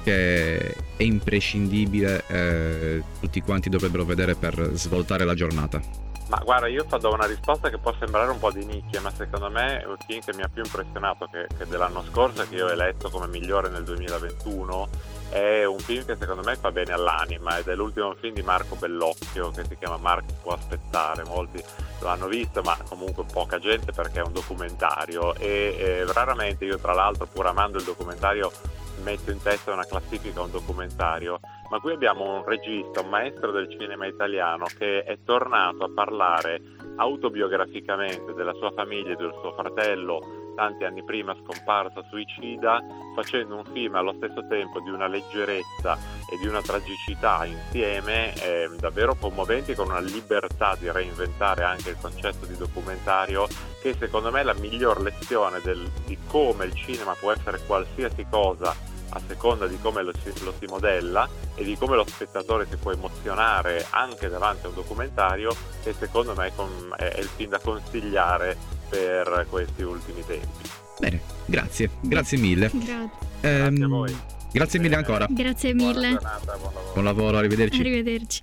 che 0.05 0.75
è 0.97 1.03
imprescindibile, 1.03 2.25
eh, 2.29 3.03
tutti 3.21 3.41
quanti 3.41 3.69
dovrebbero 3.69 4.05
vedere 4.05 4.35
per 4.35 4.71
svoltare 4.75 5.25
la 5.25 5.35
giornata? 5.35 6.08
Ma 6.29 6.41
guarda, 6.45 6.67
io 6.67 6.85
do 6.85 7.13
una 7.13 7.27
risposta 7.27 7.71
che 7.71 7.79
può 7.79 7.95
sembrare 7.99 8.31
un 8.31 8.39
po' 8.39 8.51
di 8.51 8.63
nicchia, 8.65 9.01
ma 9.01 9.11
secondo 9.11 9.49
me 9.49 9.81
è 9.81 9.87
un 9.87 9.97
film 10.07 10.21
che 10.21 10.35
mi 10.35 10.43
ha 10.43 10.49
più 10.49 10.63
impressionato 10.63 11.27
che, 11.27 11.47
che 11.57 11.67
dell'anno 11.67 12.05
scorso, 12.11 12.47
che 12.47 12.55
io 12.55 12.67
ho 12.67 12.71
eletto 12.71 13.09
come 13.09 13.27
migliore 13.29 13.71
nel 13.71 13.83
2021. 13.85 14.89
È 15.31 15.65
un 15.65 15.79
film 15.79 16.05
che 16.05 16.17
secondo 16.17 16.43
me 16.43 16.57
fa 16.57 16.71
bene 16.71 16.93
all'anima 16.93 17.57
ed 17.59 17.69
è 17.69 17.75
l'ultimo 17.75 18.15
film 18.15 18.35
di 18.35 18.43
Marco 18.43 18.77
Bellocchio 18.77 19.51
che 19.51 19.65
si 19.65 19.77
chiama 19.79 19.97
Marco 19.97 20.35
può 20.43 20.53
aspettare. 20.53 21.25
Molti 21.25 21.63
lo 22.01 22.09
hanno 22.09 22.27
visto, 22.27 22.61
ma 22.61 22.77
comunque 22.87 23.25
poca 23.25 23.59
gente 23.59 23.93
perché 23.93 24.21
è 24.21 24.23
un 24.23 24.33
documentario 24.33 25.35
e 25.35 25.77
eh, 25.79 26.13
raramente 26.13 26.67
io 26.67 26.79
tra 26.79 26.93
l'altro 26.93 27.27
pur 27.27 27.47
amando 27.47 27.79
il 27.79 27.85
documentario 27.85 28.53
metto 28.99 29.31
in 29.31 29.41
testa 29.43 29.73
una 29.73 29.85
classifica, 29.85 30.43
un 30.43 30.51
documentario, 30.51 31.41
ma 31.71 31.79
qui 31.81 31.93
abbiamo 31.93 32.37
un 32.37 32.45
regista, 32.45 33.01
un 33.01 33.09
maestro 33.09 33.51
del 33.51 33.69
cinema 33.71 34.07
italiano 34.07 34.67
che 34.77 35.03
è 35.03 35.19
tornato 35.25 35.85
a 35.85 35.91
parlare 35.95 36.61
autobiograficamente 36.97 38.33
della 38.35 38.55
sua 38.55 38.73
famiglia 38.73 39.13
e 39.13 39.17
del 39.17 39.35
suo 39.41 39.53
fratello 39.53 40.47
tanti 40.59 40.83
anni 40.83 41.05
prima 41.05 41.37
scomparsa 41.41 42.03
suicida, 42.11 42.83
facendo 43.15 43.55
un 43.55 43.65
film 43.73 43.95
allo 43.95 44.13
stesso 44.17 44.45
tempo 44.49 44.81
di 44.81 44.91
una 44.91 45.07
leggerezza 45.07 45.97
e 46.29 46.37
di 46.41 46.49
una 46.49 46.61
tragicità 46.61 47.45
insieme 47.45 48.35
eh, 48.43 48.69
davvero 48.77 49.15
commoventi 49.15 49.77
con 49.77 49.91
una 49.91 50.01
libertà 50.01 50.75
di 50.77 50.91
reinventare 50.91 51.63
anche 51.63 51.91
il 51.91 51.97
concetto 52.01 52.45
di 52.45 52.57
documentario 52.57 53.47
che 53.81 53.95
secondo 53.95 54.33
me 54.33 54.41
è 54.41 54.43
la 54.43 54.55
miglior 54.55 55.01
lezione 55.01 55.61
del, 55.63 55.89
di 56.05 56.19
come 56.27 56.65
il 56.65 56.75
cinema 56.75 57.15
può 57.15 57.31
essere 57.31 57.61
qualsiasi 57.65 58.27
cosa 58.29 58.75
a 59.11 59.21
seconda 59.27 59.67
di 59.67 59.79
come 59.81 60.03
lo 60.03 60.13
si, 60.23 60.33
lo 60.43 60.55
si, 60.59 60.67
modella 60.67 61.29
e 61.55 61.65
di 61.65 61.77
come 61.77 61.97
lo 61.97 62.05
spettatore 62.07 62.67
si 62.69 62.77
può 62.77 62.93
emozionare 62.93 63.87
anche 63.91 64.29
davanti 64.29 64.67
a 64.67 64.69
un 64.69 64.75
documentario 64.75 65.55
che 65.83 65.95
secondo 65.99 66.35
me 66.35 66.53
è, 66.97 67.03
è 67.03 67.19
il 67.21 67.29
film 67.35 67.51
da 67.51 67.59
consigliare 67.59 68.57
per 68.89 69.47
questi 69.49 69.83
ultimi 69.83 70.25
tempi. 70.27 70.69
Bene, 70.99 71.21
grazie, 71.47 71.91
grazie 72.01 72.39
mille. 72.39 72.71
Grazie. 72.73 73.11
Ehm, 73.41 73.75
Grazie 73.75 73.85
a 73.85 73.89
voi. 73.89 74.21
Grazie 74.51 74.81
mille 74.81 74.97
ancora. 74.97 75.27
Grazie 75.29 75.75
mille. 75.75 76.09
Giornata, 76.11 76.57
buon 76.57 76.73
lavoro. 76.73 76.91
Buon 76.93 77.05
lavoro, 77.05 77.37
arrivederci. 77.39 77.81
Arrivederci. 77.81 78.43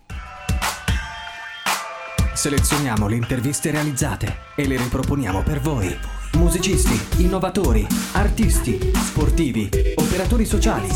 Selezioniamo 2.34 3.08
le 3.08 3.16
interviste 3.16 3.72
realizzate 3.72 4.38
e 4.56 4.68
le 4.68 4.78
riproponiamo 4.78 5.42
per 5.42 5.62
voi. 5.62 6.15
Musicisti, 6.38 7.24
innovatori, 7.24 7.88
artisti, 8.14 8.92
sportivi, 8.94 9.70
operatori 9.96 10.46
sociali. 10.46 10.88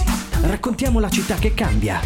Raccontiamo 0.42 1.00
la 1.00 1.10
città 1.10 1.36
che 1.36 1.54
cambia. 1.54 2.00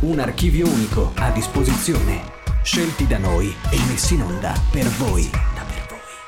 Un 0.00 0.18
archivio 0.18 0.66
unico 0.66 1.12
a 1.16 1.30
disposizione. 1.30 2.20
Scelti 2.62 3.06
da 3.06 3.18
noi 3.18 3.46
e 3.70 3.76
messi 3.88 4.14
in 4.14 4.22
onda 4.22 4.52
per 4.70 4.86
voi. 4.98 5.28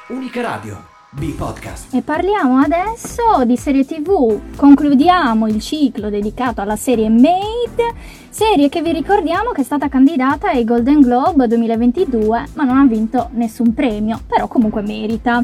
Unica 0.09 0.41
Radio. 0.41 0.95
B-Podcast. 1.11 1.95
E 1.95 2.03
parliamo 2.03 2.59
adesso 2.59 3.45
di 3.45 3.57
serie 3.57 3.87
TV. 3.87 4.39
Concludiamo 4.55 5.47
il 5.47 5.61
ciclo 5.61 6.11
dedicato 6.11 6.61
alla 6.61 6.77
serie 6.77 7.09
Made, 7.09 7.95
serie 8.29 8.69
che 8.69 8.83
vi 8.83 8.93
ricordiamo 8.93 9.51
che 9.51 9.63
è 9.63 9.65
stata 9.65 9.89
candidata 9.89 10.51
ai 10.51 10.65
Golden 10.65 11.01
Globe 11.01 11.47
2022, 11.47 12.49
ma 12.55 12.65
non 12.65 12.77
ha 12.77 12.85
vinto 12.85 13.31
nessun 13.33 13.73
premio, 13.73 14.21
però 14.27 14.47
comunque 14.47 14.83
merita. 14.83 15.43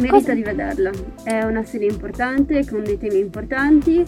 Merita 0.00 0.18
Cosa- 0.18 0.34
di 0.34 0.42
vederla, 0.42 0.90
è 1.24 1.42
una 1.42 1.64
serie 1.64 1.90
importante 1.90 2.64
con 2.64 2.84
dei 2.84 2.98
temi 2.98 3.18
importanti. 3.18 4.04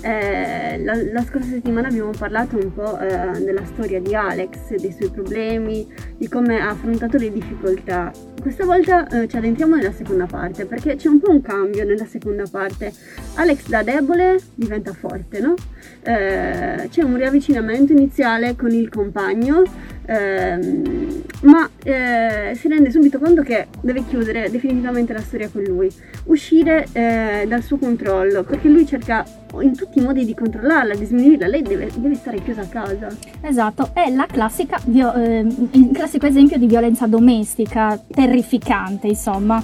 Eh, 0.00 0.82
la, 0.82 0.94
la 1.12 1.22
scorsa 1.22 1.48
settimana 1.48 1.88
abbiamo 1.88 2.10
parlato 2.16 2.56
un 2.56 2.72
po' 2.72 2.98
eh, 2.98 3.40
della 3.40 3.64
storia 3.64 4.00
di 4.00 4.14
Alex, 4.14 4.74
dei 4.74 4.92
suoi 4.92 5.10
problemi, 5.10 5.86
di 6.16 6.28
come 6.28 6.60
ha 6.60 6.70
affrontato 6.70 7.16
le 7.18 7.32
difficoltà. 7.32 8.10
Questa 8.40 8.64
volta 8.64 9.06
eh, 9.08 9.28
ci 9.28 9.36
addentriamo 9.36 9.76
nella 9.76 9.92
seconda 9.92 10.26
parte 10.26 10.64
perché 10.66 10.96
c'è 10.96 11.08
un 11.08 11.20
po' 11.20 11.30
un 11.30 11.42
cambio 11.42 11.84
nella 11.84 12.06
seconda 12.06 12.44
parte. 12.50 12.92
Alex 13.34 13.68
da 13.68 13.82
debole 13.82 14.40
diventa 14.54 14.92
forte, 14.92 15.40
no? 15.40 15.54
Eh, 16.02 16.88
c'è 16.90 17.02
un 17.02 17.16
riavvicinamento 17.16 17.92
iniziale 17.92 18.56
con 18.56 18.72
il 18.72 18.88
compagno, 18.88 19.62
ehm, 20.06 21.22
ma 21.42 21.68
eh, 21.82 22.54
si 22.54 22.68
rende 22.68 22.90
subito 22.90 23.18
conto 23.18 23.42
che 23.42 23.66
deve 23.80 24.04
chiudere 24.06 24.50
definitivamente 24.50 25.12
la 25.12 25.20
storia 25.20 25.48
con 25.48 25.62
lui, 25.62 25.90
uscire 26.24 26.86
eh, 26.92 27.44
dal 27.48 27.62
suo 27.62 27.78
controllo, 27.78 28.42
perché 28.42 28.68
lui 28.68 28.86
cerca 28.86 29.24
in 29.60 29.76
tutti 29.76 29.98
i 29.98 30.02
modi 30.02 30.24
di 30.24 30.34
controllarla, 30.34 30.94
di 30.94 31.04
sminuirla, 31.04 31.46
lei 31.46 31.62
deve, 31.62 31.90
deve 31.94 32.14
stare 32.14 32.42
chiusa 32.42 32.62
a 32.62 32.66
casa. 32.66 33.08
Esatto, 33.40 33.90
è 33.92 34.10
la 34.10 34.26
classica, 34.26 34.80
vio- 34.86 35.12
eh, 35.14 35.46
il 35.72 35.90
classico 35.92 36.26
esempio 36.26 36.58
di 36.58 36.66
violenza 36.66 37.06
domestica, 37.06 38.00
terrificante, 38.10 39.08
insomma. 39.08 39.62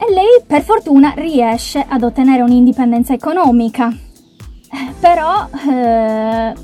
E 0.00 0.12
lei, 0.12 0.42
per 0.46 0.62
fortuna, 0.62 1.12
riesce 1.16 1.84
ad 1.86 2.02
ottenere 2.02 2.42
un'indipendenza 2.42 3.12
economica. 3.12 3.88
Eh, 3.90 4.92
Però, 5.00 5.48
eh, 5.70 6.54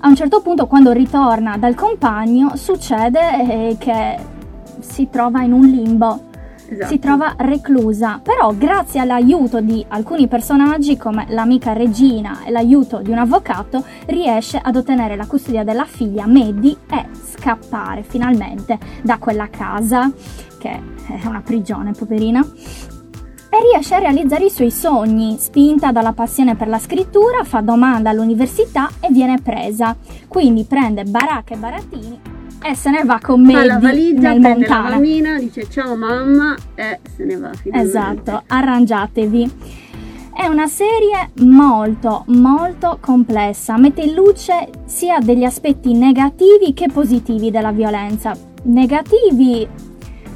a 0.00 0.08
un 0.08 0.16
certo 0.16 0.40
punto, 0.40 0.66
quando 0.66 0.92
ritorna 0.92 1.56
dal 1.58 1.74
compagno, 1.74 2.56
succede 2.56 3.20
eh, 3.20 3.76
che 3.78 4.18
si 4.80 5.08
trova 5.10 5.42
in 5.42 5.52
un 5.52 5.66
limbo. 5.66 6.28
Esatto. 6.70 6.92
Si 6.92 6.98
trova 7.00 7.34
reclusa, 7.36 8.20
però 8.22 8.54
grazie 8.56 9.00
all'aiuto 9.00 9.60
di 9.60 9.84
alcuni 9.88 10.28
personaggi 10.28 10.96
come 10.96 11.26
l'amica 11.30 11.72
Regina 11.72 12.44
e 12.44 12.50
l'aiuto 12.52 13.00
di 13.00 13.10
un 13.10 13.18
avvocato 13.18 13.84
riesce 14.06 14.60
ad 14.62 14.76
ottenere 14.76 15.16
la 15.16 15.26
custodia 15.26 15.64
della 15.64 15.84
figlia 15.84 16.26
Maddie 16.26 16.76
e 16.88 17.06
scappare 17.12 18.04
finalmente 18.04 18.78
da 19.02 19.18
quella 19.18 19.48
casa 19.50 20.12
che 20.58 20.70
è 20.70 21.26
una 21.26 21.40
prigione, 21.40 21.90
poverina. 21.90 22.46
E 23.52 23.58
riesce 23.72 23.96
a 23.96 23.98
realizzare 23.98 24.44
i 24.44 24.50
suoi 24.50 24.70
sogni, 24.70 25.36
spinta 25.38 25.90
dalla 25.90 26.12
passione 26.12 26.54
per 26.54 26.68
la 26.68 26.78
scrittura, 26.78 27.42
fa 27.42 27.60
domanda 27.60 28.10
all'università 28.10 28.88
e 29.00 29.08
viene 29.10 29.40
presa. 29.42 29.96
Quindi 30.28 30.64
prende 30.64 31.02
baracca 31.04 31.54
e 31.54 31.56
barattini 31.58 32.20
e 32.62 32.74
se 32.74 32.90
ne 32.90 33.04
va 33.04 33.18
con 33.20 33.44
Fa 33.46 33.64
la 33.64 33.78
valigia, 33.78 34.32
nel 34.32 34.40
prende 34.40 34.66
la 34.66 34.74
Montana. 34.74 34.88
bambina, 34.90 35.38
dice 35.38 35.68
ciao 35.68 35.96
mamma 35.96 36.54
e 36.74 37.00
se 37.14 37.24
ne 37.24 37.36
va 37.36 37.52
finalmente. 37.54 37.98
Esatto, 37.98 38.42
arrangiatevi. 38.46 39.50
È 40.32 40.46
una 40.46 40.66
serie 40.66 41.30
molto 41.40 42.24
molto 42.28 42.98
complessa, 43.00 43.76
mette 43.76 44.02
in 44.02 44.14
luce 44.14 44.68
sia 44.84 45.18
degli 45.18 45.44
aspetti 45.44 45.92
negativi 45.92 46.72
che 46.72 46.88
positivi 46.88 47.50
della 47.50 47.72
violenza. 47.72 48.34
Negativi 48.62 49.66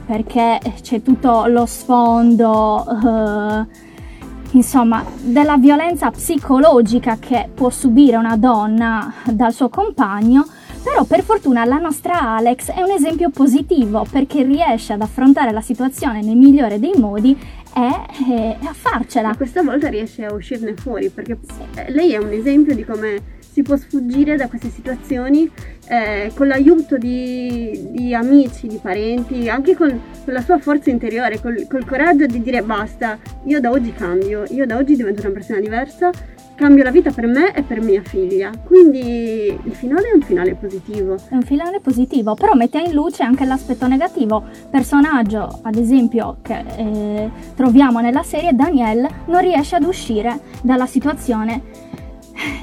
perché 0.07 0.61
c'è 0.83 1.03
tutto 1.03 1.47
lo 1.47 1.67
sfondo, 1.67 2.85
eh, 2.87 3.67
insomma, 4.53 5.05
della 5.21 5.57
violenza 5.57 6.11
psicologica 6.11 7.17
che 7.19 7.49
può 7.53 7.71
subire 7.71 8.17
una 8.17 8.37
donna 8.37 9.15
dal 9.25 9.53
suo 9.53 9.69
compagno, 9.69 10.47
però 10.83 11.05
per 11.05 11.23
fortuna 11.23 11.65
la 11.65 11.79
nostra 11.79 12.21
Alex 12.21 12.71
è 12.71 12.83
un 12.83 12.91
esempio 12.91 13.31
positivo 13.31 14.07
perché 14.11 14.43
riesce 14.43 14.93
ad 14.93 15.01
affrontare 15.01 15.51
la 15.51 15.63
situazione 15.63 16.21
nel 16.21 16.37
migliore 16.37 16.79
dei 16.79 16.93
modi 16.97 17.37
e, 17.75 18.31
e 18.31 18.59
a 18.63 18.73
farcela. 18.73 19.29
Ma 19.29 19.37
questa 19.37 19.63
volta 19.63 19.89
riesce 19.89 20.27
a 20.27 20.33
uscirne 20.35 20.75
fuori 20.75 21.09
perché 21.09 21.39
lei 21.89 22.13
è 22.13 22.19
un 22.19 22.33
esempio 22.33 22.75
di 22.75 22.85
come 22.85 23.33
si 23.55 23.63
può 23.63 23.77
sfuggire 23.77 24.37
da 24.37 24.49
queste 24.49 24.69
situazioni 24.69 25.51
eh, 25.89 26.31
con 26.35 26.47
l'aiuto 26.47 26.97
di, 26.97 27.89
di 27.91 28.15
amici, 28.15 28.67
di 28.67 28.79
parenti, 28.81 29.49
anche 29.49 29.75
con, 29.75 29.89
con 30.25 30.33
la 30.33 30.41
sua 30.41 30.59
forza 30.59 30.91
interiore, 30.91 31.41
col, 31.41 31.67
col 31.69 31.85
coraggio 31.85 32.27
di 32.27 32.43
dire 32.43 32.63
basta, 32.63 33.19
io 33.45 33.61
da 33.61 33.71
oggi 33.71 33.93
cambio, 33.93 34.45
io 34.51 34.67
da 34.67 34.77
oggi 34.77 34.97
divento 34.97 35.23
una 35.23 35.33
persona 35.33 35.61
diversa, 35.61 36.11
cambio 36.55 36.85
la 36.85 36.91
vita 36.91 37.11
per 37.11 37.27
me 37.27 37.55
e 37.55 37.63
per 37.63 37.81
mia 37.81 38.03
figlia. 38.03 38.51
Quindi 38.65 39.59
il 39.63 39.75
finale 39.75 40.11
è 40.11 40.15
un 40.15 40.23
finale 40.23 40.55
positivo. 40.55 41.17
È 41.29 41.35
un 41.35 41.43
finale 41.43 41.81
positivo, 41.81 42.35
però 42.35 42.55
mette 42.55 42.79
in 42.79 42.93
luce 42.93 43.23
anche 43.23 43.45
l'aspetto 43.45 43.87
negativo. 43.87 44.45
Personaggio, 44.71 45.61
ad 45.63 45.77
esempio, 45.77 46.39
che 46.43 46.65
eh, 46.77 47.31
troviamo 47.55 48.01
nella 48.01 48.23
serie, 48.23 48.55
Daniel, 48.55 49.07
non 49.27 49.41
riesce 49.41 49.77
ad 49.77 49.85
uscire 49.85 50.41
dalla 50.63 50.87
situazione 50.87 51.74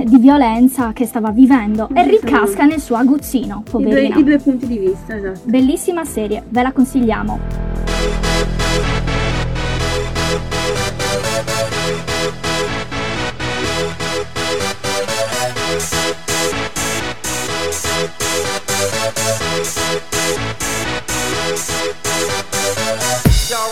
di 0.04 0.18
violenza 0.18 0.94
che 0.94 1.06
stava 1.06 1.32
vivendo 1.32 1.90
e 1.94 2.04
ricasca 2.04 2.66
nel 2.66 2.80
suo 2.80 2.96
aguzzino, 2.96 3.64
I 3.66 3.70
due, 3.70 3.72
poverina. 3.72 4.18
I 4.18 4.24
due 4.24 4.38
punti 4.38 4.68
di 4.68 4.78
vista, 4.78 5.16
esatto. 5.16 5.42
Bellissima 5.46 6.06
serie, 6.06 6.44
ve 6.48 6.62
la 6.62 6.72
consigliamo. 6.72 7.40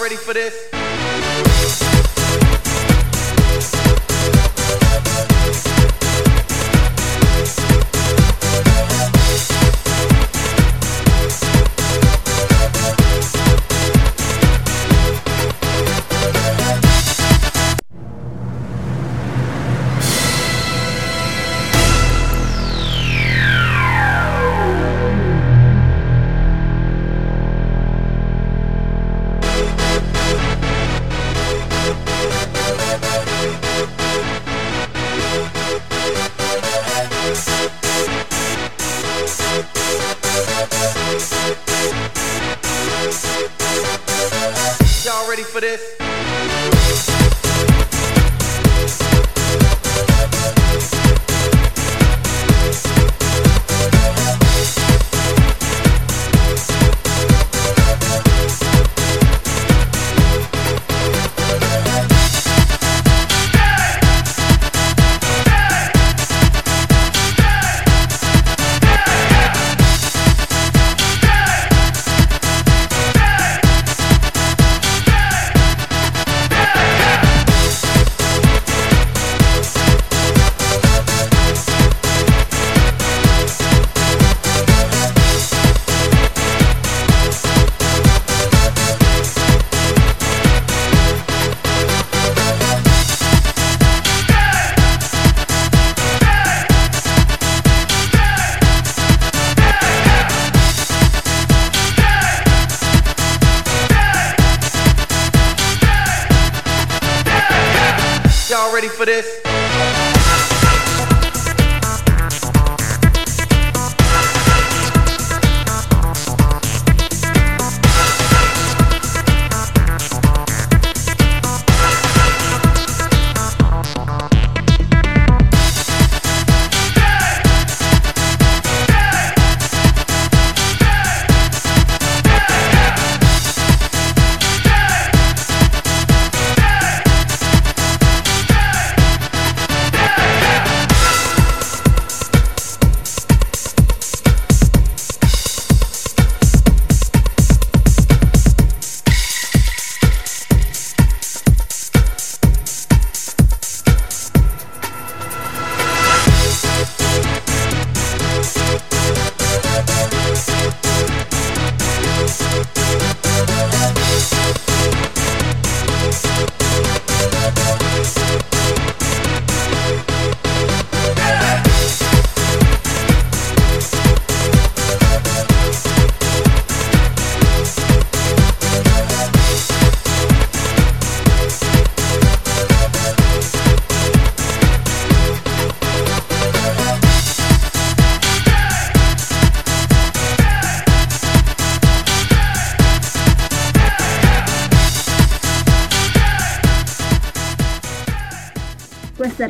Ready 0.02 0.16
for 0.16 0.34
this? 0.34 0.79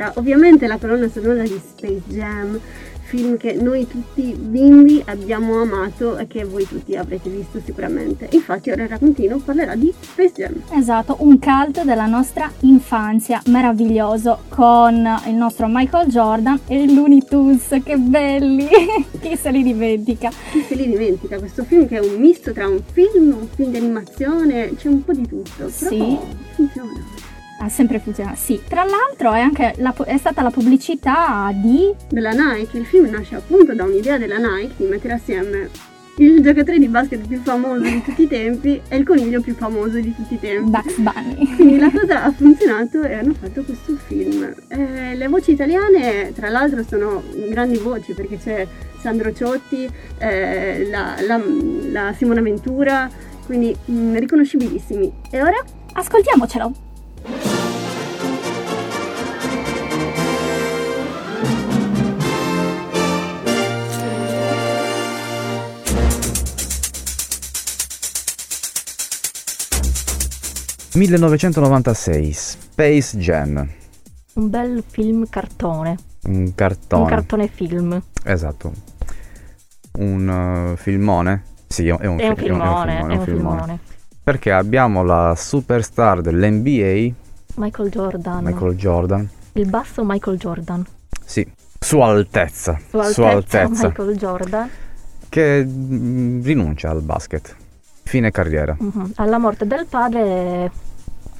Era 0.00 0.12
ovviamente 0.16 0.66
la 0.66 0.78
colonna 0.78 1.10
sonora 1.10 1.42
di 1.42 1.60
Space 1.62 2.00
Jam, 2.06 2.58
film 3.02 3.36
che 3.36 3.52
noi 3.52 3.86
tutti 3.86 4.32
bimbi 4.34 5.02
abbiamo 5.04 5.60
amato 5.60 6.16
e 6.16 6.26
che 6.26 6.44
voi 6.44 6.66
tutti 6.66 6.96
avrete 6.96 7.28
visto 7.28 7.60
sicuramente. 7.62 8.26
Infatti 8.30 8.70
ora 8.70 8.86
Raccontino 8.86 9.36
parlerà 9.40 9.74
di 9.74 9.92
Space 10.00 10.32
Jam. 10.36 10.54
Esatto, 10.72 11.16
un 11.18 11.38
cult 11.38 11.84
della 11.84 12.06
nostra 12.06 12.50
infanzia, 12.60 13.42
meraviglioso, 13.48 14.44
con 14.48 15.06
il 15.26 15.34
nostro 15.34 15.66
Michael 15.68 16.08
Jordan 16.08 16.60
e 16.66 16.82
i 16.84 16.94
Looney 16.94 17.22
Tunes, 17.22 17.68
che 17.84 17.98
belli! 17.98 18.66
Chi 19.20 19.36
se 19.36 19.50
li 19.50 19.62
dimentica? 19.62 20.30
Chi 20.50 20.64
se 20.66 20.76
li 20.76 20.88
dimentica? 20.88 21.38
Questo 21.38 21.62
film 21.64 21.86
che 21.86 21.98
è 21.98 22.00
un 22.00 22.18
misto 22.18 22.52
tra 22.54 22.66
un 22.66 22.80
film, 22.90 23.36
un 23.38 23.48
film 23.54 23.70
di 23.70 23.76
animazione, 23.76 24.74
c'è 24.76 24.88
un 24.88 25.04
po' 25.04 25.12
di 25.12 25.28
tutto. 25.28 25.50
Però 25.56 25.68
Sì. 25.68 26.16
funziona. 26.54 27.19
Ha 27.62 27.68
sempre 27.68 27.98
funzionato, 27.98 28.36
sì. 28.38 28.58
Tra 28.66 28.84
l'altro 28.84 29.32
è, 29.32 29.40
anche 29.40 29.74
la 29.78 29.94
è 30.06 30.16
stata 30.16 30.40
la 30.40 30.50
pubblicità 30.50 31.50
di... 31.54 31.92
Della 32.08 32.30
Nike, 32.30 32.78
il 32.78 32.86
film 32.86 33.10
nasce 33.10 33.34
appunto 33.34 33.74
da 33.74 33.84
un'idea 33.84 34.16
della 34.16 34.38
Nike 34.38 34.74
di 34.76 34.86
mettere 34.86 35.12
assieme 35.14 35.68
il 36.16 36.42
giocatore 36.42 36.78
di 36.78 36.88
basket 36.88 37.26
più 37.26 37.40
famoso 37.40 37.80
di 37.82 38.02
tutti 38.02 38.22
i 38.22 38.28
tempi 38.28 38.80
e 38.88 38.96
il 38.96 39.04
coniglio 39.04 39.40
più 39.42 39.54
famoso 39.54 40.00
di 40.00 40.14
tutti 40.14 40.34
i 40.34 40.40
tempi. 40.40 40.70
Bugs 40.70 40.96
Bunny. 40.98 41.54
Quindi 41.56 41.78
la 41.78 41.90
cosa 41.90 42.24
ha 42.24 42.32
funzionato 42.32 43.02
e 43.02 43.14
hanno 43.14 43.34
fatto 43.34 43.62
questo 43.62 43.94
film. 44.06 44.54
Eh, 44.68 45.14
le 45.14 45.28
voci 45.28 45.52
italiane, 45.52 46.32
tra 46.34 46.48
l'altro, 46.48 46.82
sono 46.82 47.22
grandi 47.50 47.76
voci 47.76 48.14
perché 48.14 48.38
c'è 48.38 48.66
Sandro 49.00 49.32
Ciotti, 49.34 49.86
eh, 50.18 50.88
la, 50.90 51.14
la- 51.26 51.42
la 51.90 52.14
Simona 52.16 52.40
Ventura, 52.40 53.08
quindi 53.44 53.74
mm, 53.90 54.16
riconoscibilissimi. 54.16 55.12
E 55.30 55.42
ora? 55.42 55.62
Ascoltiamocelo. 55.92 56.88
...1996, 71.00 72.30
Space 72.32 73.16
Jam, 73.18 73.68
Un 74.34 74.50
bel 74.50 74.82
film 74.86 75.26
cartone. 75.28 75.96
un 76.24 76.54
cartone. 76.54 77.02
Un 77.02 77.08
cartone 77.08 77.48
film. 77.48 78.02
Esatto. 78.24 78.72
Un 79.92 80.72
uh, 80.72 80.76
filmone? 80.76 81.44
Sì, 81.66 81.88
è 81.88 81.92
un, 81.92 82.18
È 82.18 82.28
un 82.28 82.36
fi- 82.36 82.44
filmone, 82.44 82.98
è 82.98 83.02
un 83.02 83.10
è 83.10 83.16
un 83.16 83.24
filmone. 83.24 83.58
filmone. 83.58 83.78
Perché 84.22 84.52
abbiamo 84.52 85.02
la 85.02 85.34
superstar 85.36 86.20
dell'NBA, 86.20 87.14
Michael 87.56 87.90
Jordan. 87.90 88.44
Michael 88.44 88.76
Jordan. 88.76 89.28
Il 89.54 89.68
basso 89.68 90.04
Michael 90.04 90.38
Jordan. 90.38 90.86
Sì, 91.24 91.46
Sua 91.78 92.06
Altezza. 92.06 92.78
Sua 92.88 93.30
Altezza, 93.30 93.88
Michael 93.88 94.16
Jordan. 94.16 94.70
Che 95.28 95.64
mm, 95.64 96.42
rinuncia 96.42 96.90
al 96.90 97.02
basket. 97.02 97.56
Fine 98.02 98.30
carriera. 98.30 98.76
Mhm. 98.78 99.12
Alla 99.16 99.38
morte 99.38 99.66
del 99.66 99.86
padre 99.86 100.70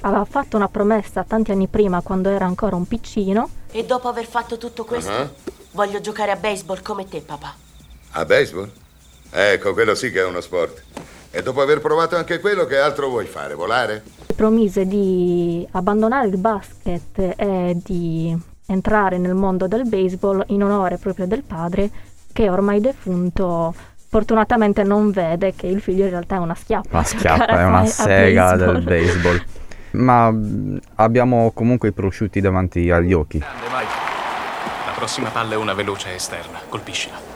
aveva 0.01 0.25
fatto 0.25 0.57
una 0.57 0.67
promessa 0.67 1.23
tanti 1.23 1.51
anni 1.51 1.67
prima, 1.67 2.01
quando 2.01 2.29
era 2.29 2.45
ancora 2.45 2.75
un 2.75 2.87
piccino. 2.87 3.49
E 3.71 3.85
dopo 3.85 4.07
aver 4.07 4.25
fatto 4.25 4.57
tutto 4.57 4.83
questo, 4.85 5.11
Ah, 5.11 5.29
voglio 5.71 6.01
giocare 6.01 6.31
a 6.31 6.35
baseball 6.35 6.81
come 6.81 7.07
te, 7.07 7.21
papà. 7.21 7.53
A 8.11 8.25
baseball? 8.25 8.69
Ecco, 9.29 9.73
quello 9.73 9.95
sì 9.95 10.11
che 10.11 10.19
è 10.19 10.25
uno 10.25 10.41
sport. 10.41 10.83
E 11.33 11.41
dopo 11.41 11.61
aver 11.61 11.79
provato 11.79 12.15
anche 12.17 12.39
quello, 12.39 12.65
che 12.65 12.77
altro 12.77 13.07
vuoi 13.07 13.25
fare? 13.25 13.53
Volare? 13.53 14.03
Promise 14.35 14.85
di 14.85 15.65
abbandonare 15.71 16.27
il 16.27 16.37
basket 16.37 17.33
e 17.37 17.77
di 17.81 18.37
entrare 18.67 19.17
nel 19.17 19.33
mondo 19.33 19.67
del 19.67 19.87
baseball 19.87 20.43
in 20.47 20.63
onore 20.63 20.97
proprio 20.97 21.27
del 21.27 21.43
padre, 21.43 21.89
che 22.33 22.49
ormai 22.49 22.81
defunto 22.81 23.73
fortunatamente 24.09 24.83
non 24.83 25.11
vede 25.11 25.53
che 25.55 25.67
il 25.67 25.79
figlio 25.81 26.03
in 26.03 26.09
realtà 26.09 26.35
è 26.35 26.39
una 26.39 26.55
schiappa. 26.55 26.89
Una 26.97 27.03
schiappa, 27.03 27.45
è 27.47 27.55
a- 27.61 27.67
una 27.67 27.85
sega 27.85 28.51
baseball. 28.51 28.73
del 28.73 28.83
baseball. 28.83 29.43
Ma 29.91 30.33
abbiamo 30.95 31.51
comunque 31.53 31.89
i 31.89 31.91
prosciutti 31.93 32.41
davanti 32.41 32.89
agli 32.91 33.13
occhi. 33.13 33.37
Grande, 33.37 33.67
vai. 33.71 33.85
La 34.85 34.91
prossima 34.95 35.29
palla 35.29 35.53
è 35.53 35.57
una 35.57 35.73
veloce 35.73 36.13
esterna. 36.13 36.59
Colpiscila. 36.67 37.30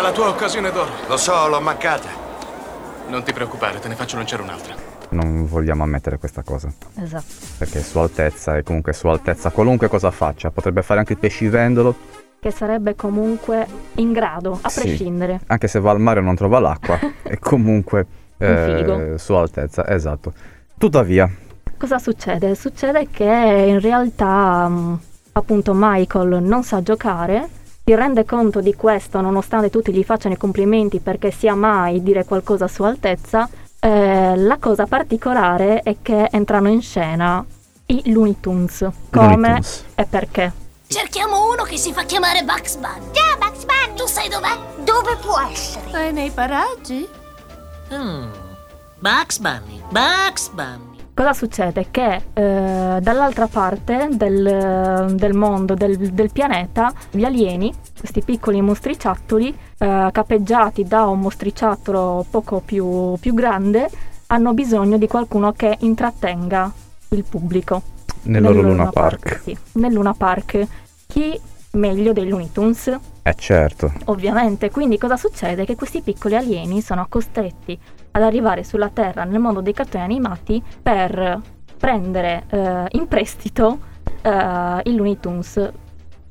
Era 0.00 0.08
la 0.08 0.14
tua 0.14 0.28
occasione 0.28 0.70
d'oro. 0.72 0.88
Lo 1.08 1.18
so, 1.18 1.46
l'ho 1.46 1.60
mancata. 1.60 2.08
Non 3.08 3.22
ti 3.22 3.34
preoccupare, 3.34 3.80
te 3.80 3.88
ne 3.88 3.94
faccio 3.94 4.16
lanciare 4.16 4.40
un'altra. 4.40 4.74
Non 5.10 5.46
vogliamo 5.46 5.82
ammettere 5.82 6.16
questa 6.16 6.42
cosa. 6.42 6.72
Esatto. 7.02 7.26
Perché 7.58 7.82
Sua 7.82 8.00
Altezza 8.04 8.56
è 8.56 8.62
comunque 8.62 8.94
Sua 8.94 9.12
Altezza, 9.12 9.50
qualunque 9.50 9.88
cosa 9.88 10.10
faccia. 10.10 10.50
Potrebbe 10.50 10.80
fare 10.80 11.00
anche 11.00 11.12
il 11.12 11.18
pescivendolo, 11.18 11.94
Che 12.40 12.50
sarebbe 12.50 12.96
comunque 12.96 13.66
in 13.96 14.12
grado, 14.12 14.58
a 14.62 14.70
Sì. 14.70 14.80
prescindere. 14.80 15.40
anche 15.48 15.68
se 15.68 15.78
va 15.80 15.90
al 15.90 16.00
mare 16.00 16.20
e 16.20 16.22
non 16.22 16.34
trova 16.34 16.60
l'acqua. 16.60 16.98
è 17.22 17.36
comunque 17.38 18.06
eh, 18.38 19.16
Sua 19.18 19.40
Altezza, 19.40 19.86
esatto. 19.86 20.32
Tuttavia, 20.78 21.30
Cosa 21.76 21.98
succede? 21.98 22.54
Succede 22.54 23.08
che 23.10 23.24
in 23.24 23.80
realtà 23.80 24.66
mh, 24.66 25.00
appunto 25.32 25.72
Michael 25.74 26.42
non 26.42 26.62
sa 26.62 26.82
giocare, 26.82 27.48
si 27.84 27.94
rende 27.94 28.24
conto 28.24 28.60
di 28.60 28.74
questo 28.74 29.20
nonostante 29.20 29.70
tutti 29.70 29.92
gli 29.92 30.04
facciano 30.04 30.34
i 30.34 30.38
complimenti 30.38 31.00
perché 31.00 31.30
sia 31.30 31.54
mai 31.54 32.02
dire 32.02 32.24
qualcosa 32.24 32.66
a 32.66 32.68
sua 32.68 32.88
altezza. 32.88 33.48
Eh, 33.78 34.36
la 34.36 34.58
cosa 34.58 34.86
particolare 34.86 35.80
è 35.82 35.96
che 36.02 36.28
entrano 36.30 36.68
in 36.68 36.82
scena 36.82 37.44
i 37.86 38.12
Looney 38.12 38.36
Tunes. 38.40 38.86
Come 39.10 39.26
Looney 39.26 39.54
Tunes. 39.54 39.84
e 39.94 40.04
perché? 40.04 40.52
Cerchiamo 40.86 41.50
uno 41.50 41.62
che 41.62 41.76
si 41.76 41.92
fa 41.92 42.02
chiamare 42.02 42.42
Bugs 42.42 42.76
Bunny. 42.76 43.10
Ciao, 43.12 43.38
Bugs 43.38 43.64
Bunny! 43.64 43.96
Tu 43.96 44.06
sai 44.06 44.28
dov'è? 44.28 44.58
Dove 44.84 45.16
può 45.20 45.38
essere? 45.50 46.08
È 46.08 46.10
nei 46.10 46.30
paraggi? 46.30 47.08
Mm. 47.94 48.28
Bugs 48.98 49.38
Bunny, 49.38 49.82
Bugs 49.90 50.48
Bunny. 50.50 50.89
Cosa 51.20 51.34
succede? 51.34 51.88
Che 51.90 52.22
eh, 52.32 52.98
dall'altra 52.98 53.46
parte 53.46 54.08
del, 54.10 55.12
del 55.12 55.34
mondo, 55.34 55.74
del, 55.74 55.98
del 55.98 56.32
pianeta, 56.32 56.90
gli 57.10 57.24
alieni, 57.24 57.70
questi 57.98 58.22
piccoli 58.22 58.62
mostriciattoli, 58.62 59.54
eh, 59.76 60.08
capeggiati 60.10 60.84
da 60.84 61.04
un 61.08 61.20
mostriciattolo 61.20 62.24
poco 62.30 62.62
più, 62.64 63.16
più 63.20 63.34
grande, 63.34 63.90
hanno 64.28 64.54
bisogno 64.54 64.96
di 64.96 65.06
qualcuno 65.06 65.52
che 65.52 65.76
intrattenga 65.80 66.72
il 67.10 67.24
pubblico. 67.28 67.82
nel 68.22 68.40
loro 68.40 68.62
Luna 68.62 68.88
Park. 68.88 69.40
Sì, 69.42 69.54
nel 69.72 69.92
Luna 69.92 70.14
Park. 70.14 70.66
Chi 71.06 71.38
meglio 71.72 72.14
dei 72.14 72.30
Looney 72.30 72.50
Tunes? 72.50 72.98
Eh 73.22 73.34
certo. 73.34 73.92
Ovviamente, 74.06 74.70
quindi 74.70 74.96
cosa 74.96 75.18
succede? 75.18 75.66
Che 75.66 75.76
questi 75.76 76.00
piccoli 76.00 76.34
alieni 76.34 76.80
sono 76.80 77.04
costretti 77.10 77.78
ad 78.10 78.22
arrivare 78.22 78.64
sulla 78.64 78.88
Terra 78.88 79.24
nel 79.24 79.40
mondo 79.40 79.60
dei 79.60 79.72
cartoni 79.72 80.02
animati 80.02 80.62
per 80.82 81.40
prendere 81.78 82.44
eh, 82.50 82.84
in 82.90 83.08
prestito 83.08 83.78
eh, 84.22 84.80
i 84.84 84.94
Looney 84.94 85.18
Tunes. 85.18 85.52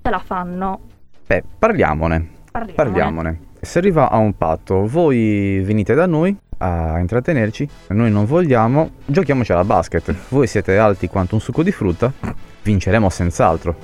Ce 0.02 0.10
la 0.10 0.20
fanno. 0.20 0.80
Beh, 1.26 1.44
parliamone. 1.58 2.30
Parliamone. 2.52 2.74
Parliamone. 2.74 3.40
Si 3.62 3.78
arriva 3.78 4.10
a 4.10 4.18
un 4.18 4.36
patto. 4.38 4.88
Voi 4.88 5.62
venite 5.64 5.94
da 5.94 6.06
noi 6.06 6.36
a 6.60 7.00
intrattenerci, 7.00 7.68
noi 7.90 8.12
non 8.12 8.26
vogliamo, 8.26 8.92
giochiamoci 9.06 9.52
alla 9.52 9.64
basket. 9.64 10.14
Voi 10.30 10.48
siete 10.48 10.78
alti 10.78 11.08
quanto 11.08 11.36
un 11.36 11.42
succo 11.42 11.64
di 11.64 11.72
frutta, 11.72 12.12
vinceremo 12.64 13.10
senz'altro. 13.10 13.76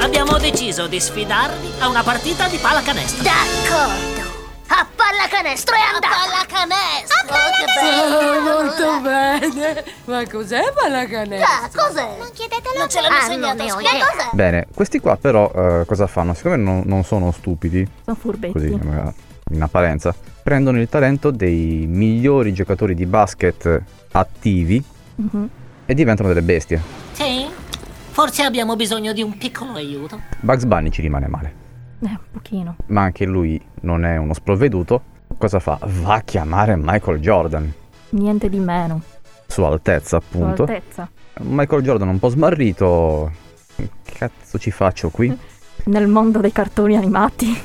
Abbiamo 0.00 0.38
deciso 0.38 0.86
di 0.86 1.00
sfidarvi 1.00 1.80
a 1.80 1.88
una 1.88 2.02
partita 2.02 2.48
di 2.48 2.58
pallacanestro. 2.60 3.22
D'accordo. 3.22 4.27
A 4.70 4.86
pallacanestro 4.94 5.74
e 5.74 5.78
andata. 5.78 6.08
A 6.08 7.26
pallacanestro. 7.26 7.36
Oh, 7.80 8.40
molto 8.40 9.00
bene. 9.00 9.84
Ma 10.04 10.26
cos'è 10.26 10.72
pallacanestro? 10.74 11.46
Ah, 11.48 11.68
cos'è? 11.74 12.16
Non 12.18 12.28
chiedetelo 12.32 12.78
Non 12.78 12.88
ce 12.88 13.00
l'hanno 13.00 13.14
Ah, 13.14 13.20
insegnato 13.20 13.62
a 13.62 13.68
scuola. 13.68 13.88
idea. 13.90 14.30
Bene, 14.32 14.66
questi 14.74 14.98
qua 15.00 15.16
però 15.16 15.50
eh, 15.54 15.84
cosa 15.86 16.06
fanno? 16.06 16.34
Siccome 16.34 16.56
non, 16.56 16.82
non 16.84 17.02
sono 17.04 17.30
stupidi, 17.32 17.86
Sono 18.04 18.16
furbetti. 18.20 18.52
così 18.52 18.66
eh, 18.72 19.12
in 19.54 19.62
apparenza, 19.62 20.14
prendono 20.42 20.78
il 20.80 20.88
talento 20.88 21.30
dei 21.30 21.86
migliori 21.88 22.52
giocatori 22.52 22.94
di 22.94 23.06
basket 23.06 23.82
attivi 24.12 24.82
Mhm. 25.16 25.48
e 25.86 25.94
diventano 25.94 26.28
delle 26.28 26.42
bestie. 26.42 26.80
Sì? 27.12 27.46
Forse 28.10 28.42
abbiamo 28.42 28.76
bisogno 28.76 29.12
di 29.12 29.22
un 29.22 29.36
piccolo 29.38 29.72
aiuto. 29.74 30.20
Bugs 30.40 30.64
Bunny 30.64 30.90
ci 30.90 31.00
rimane 31.00 31.26
male, 31.28 31.52
Eh, 32.00 32.06
un 32.06 32.18
pochino. 32.32 32.76
ma 32.86 33.02
anche 33.02 33.24
lui 33.24 33.60
non 33.82 34.04
è 34.04 34.16
uno 34.16 34.32
sprovveduto. 34.34 35.02
Cosa 35.36 35.58
fa? 35.60 35.78
Va 35.82 36.14
a 36.14 36.20
chiamare 36.22 36.76
Michael 36.76 37.18
Jordan, 37.20 37.72
Niente 38.10 38.48
di 38.48 38.58
meno. 38.58 39.02
sua 39.46 39.68
altezza 39.68 40.08
Sua 40.08 40.18
appunto. 40.18 40.62
altezza. 40.62 41.08
Michael 41.40 41.82
Jordan 41.82 42.08
un 42.08 42.18
po' 42.18 42.28
smarrito. 42.28 43.30
Che 43.76 43.88
cazzo 44.04 44.58
ci 44.58 44.70
faccio 44.70 45.10
qui? 45.10 45.36
Nel 45.84 46.08
mondo 46.08 46.40
dei 46.40 46.50
cartoni 46.52 46.96
animati. 46.96 47.60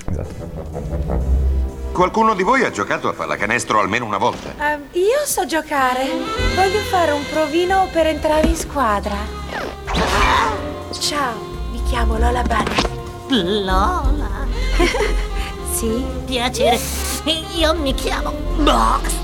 Qualcuno 1.91 2.33
di 2.33 2.43
voi 2.43 2.63
ha 2.63 2.71
giocato 2.71 3.07
a 3.07 3.13
pallacanestro 3.13 3.79
almeno 3.79 4.05
una 4.05 4.17
volta? 4.17 4.49
Ehm, 4.73 4.81
io 4.93 5.25
so 5.25 5.45
giocare. 5.45 6.03
Voglio 6.55 6.79
fare 6.89 7.11
un 7.11 7.21
provino 7.31 7.87
per 7.91 8.07
entrare 8.07 8.47
in 8.47 8.55
squadra. 8.55 9.15
Ciao, 10.91 11.33
mi 11.71 11.81
chiamo 11.83 12.17
Lola 12.17 12.41
Bunny. 12.43 13.02
Lola. 13.41 14.11
Sì? 15.73 16.05
Piacere. 16.25 16.77
Io 17.57 17.73
mi 17.73 17.93
chiamo 17.95 18.31
Box. 18.59 19.15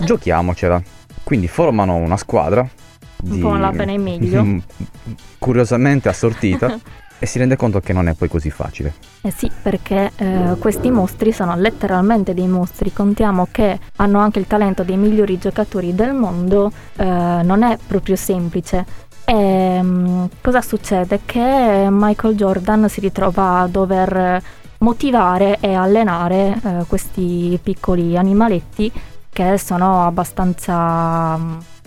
Giochiamocela. 0.02 0.82
Quindi 1.22 1.46
formano 1.46 1.96
una 1.96 2.16
squadra. 2.16 2.62
Un 2.62 3.30
Di... 3.30 3.38
po' 3.38 3.52
alla 3.52 3.70
bene 3.70 3.94
e 3.94 3.98
meglio. 3.98 4.62
Curiosamente 5.38 6.08
assortita. 6.08 6.78
e 7.18 7.26
si 7.26 7.38
rende 7.38 7.54
conto 7.56 7.80
che 7.80 7.92
non 7.92 8.08
è 8.08 8.14
poi 8.14 8.28
così 8.28 8.50
facile. 8.50 8.94
Eh 9.20 9.30
sì, 9.30 9.50
perché 9.62 10.10
eh, 10.16 10.56
questi 10.58 10.90
mostri 10.90 11.32
sono 11.32 11.54
letteralmente 11.54 12.32
dei 12.32 12.48
mostri. 12.48 12.90
Contiamo 12.94 13.46
che 13.50 13.78
hanno 13.96 14.20
anche 14.20 14.38
il 14.38 14.46
talento 14.46 14.82
dei 14.84 14.96
migliori 14.96 15.36
giocatori 15.36 15.94
del 15.94 16.14
mondo. 16.14 16.72
eh, 16.96 17.04
non 17.04 17.62
è 17.62 17.76
proprio 17.86 18.16
semplice. 18.16 19.08
E, 19.30 19.80
mm, 19.80 20.24
cosa 20.40 20.60
succede? 20.60 21.20
Che 21.24 21.86
Michael 21.88 22.34
Jordan 22.34 22.88
si 22.88 22.98
ritrova 22.98 23.60
a 23.60 23.68
dover 23.68 24.42
motivare 24.78 25.58
e 25.60 25.72
allenare 25.72 26.58
eh, 26.60 26.84
questi 26.88 27.56
piccoli 27.62 28.16
animaletti 28.16 28.90
che 29.30 29.56
sono 29.56 30.04
abbastanza 30.04 31.36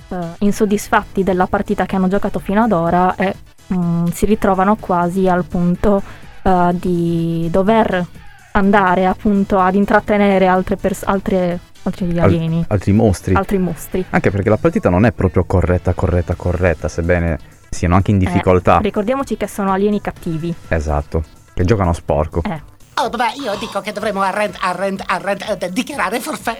eh, 0.08 0.16
insoddisfatti 0.40 1.24
della 1.24 1.48
partita 1.48 1.86
che 1.86 1.98
hanno 1.98 2.08
giocato 2.08 2.40
fino 2.40 2.64
ad 2.64 2.72
ora 2.72 3.14
e 3.18 3.36
mm, 3.74 4.06
si 4.06 4.26
ritrovano 4.26 4.78
quasi 4.78 5.28
al 5.28 5.44
punto 5.44 6.02
eh, 6.44 6.70
di 6.76 7.50
dover 7.52 8.08
andare 8.54 9.06
appunto 9.06 9.60
ad 9.60 9.76
intrattenere 9.76 10.48
altre 10.48 10.78
pers- 10.78 11.04
altre, 11.04 11.60
altri 11.84 12.10
Al- 12.12 12.20
alieni, 12.20 12.66
altri 12.68 12.92
mostri. 12.92 13.34
altri 13.36 13.58
mostri. 13.58 14.06
Anche 14.10 14.32
perché 14.32 14.50
la 14.50 14.58
partita 14.58 14.90
non 14.90 15.06
è 15.06 15.12
proprio 15.12 15.44
corretta, 15.46 15.94
corretta, 15.94 16.36
corretta, 16.36 16.88
sebbene 16.88 17.38
siano 17.70 17.96
anche 17.96 18.12
in 18.12 18.18
difficoltà. 18.18 18.80
Eh, 18.80 18.84
ricordiamoci 18.84 19.38
che 19.38 19.48
sono 19.48 19.72
alieni 19.72 20.02
cattivi. 20.02 20.54
Esatto. 20.68 21.24
Che 21.54 21.64
giocano 21.66 21.92
a 21.92 21.94
sporco. 21.94 22.42
Eh. 22.44 22.72
Oh, 22.96 23.10
beh, 23.10 23.34
io 23.44 23.56
dico 23.58 23.82
che 23.82 23.92
dovremmo 23.92 24.22
arrend, 24.22 24.56
arrend, 24.60 25.02
arrend, 25.08 25.58
eh, 25.60 25.72
dichiarare 25.72 26.20
forfè. 26.20 26.56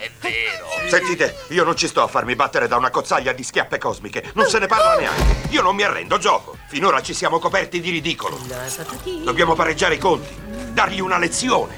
Sentite, 0.90 1.36
io 1.50 1.64
non 1.64 1.76
ci 1.76 1.88
sto 1.88 2.02
a 2.02 2.08
farmi 2.08 2.36
battere 2.36 2.68
da 2.68 2.76
una 2.76 2.90
cozzaglia 2.90 3.34
di 3.34 3.44
schiappe 3.44 3.78
cosmiche. 3.78 4.32
Non 4.34 4.48
se 4.48 4.58
ne 4.58 4.66
parla 4.66 4.96
neanche. 4.96 5.50
Io 5.50 5.62
non 5.62 5.76
mi 5.76 5.84
arrendo, 5.84 6.18
gioco. 6.18 6.58
Finora 6.68 7.02
ci 7.04 7.14
siamo 7.14 7.38
coperti 7.38 7.80
di 7.80 7.92
ridicolo. 7.92 8.40
Dobbiamo 9.24 9.54
pareggiare 9.54 9.94
i 9.94 10.00
conti, 10.00 10.34
dargli 10.72 11.00
una 11.00 11.20
lezione. 11.20 11.76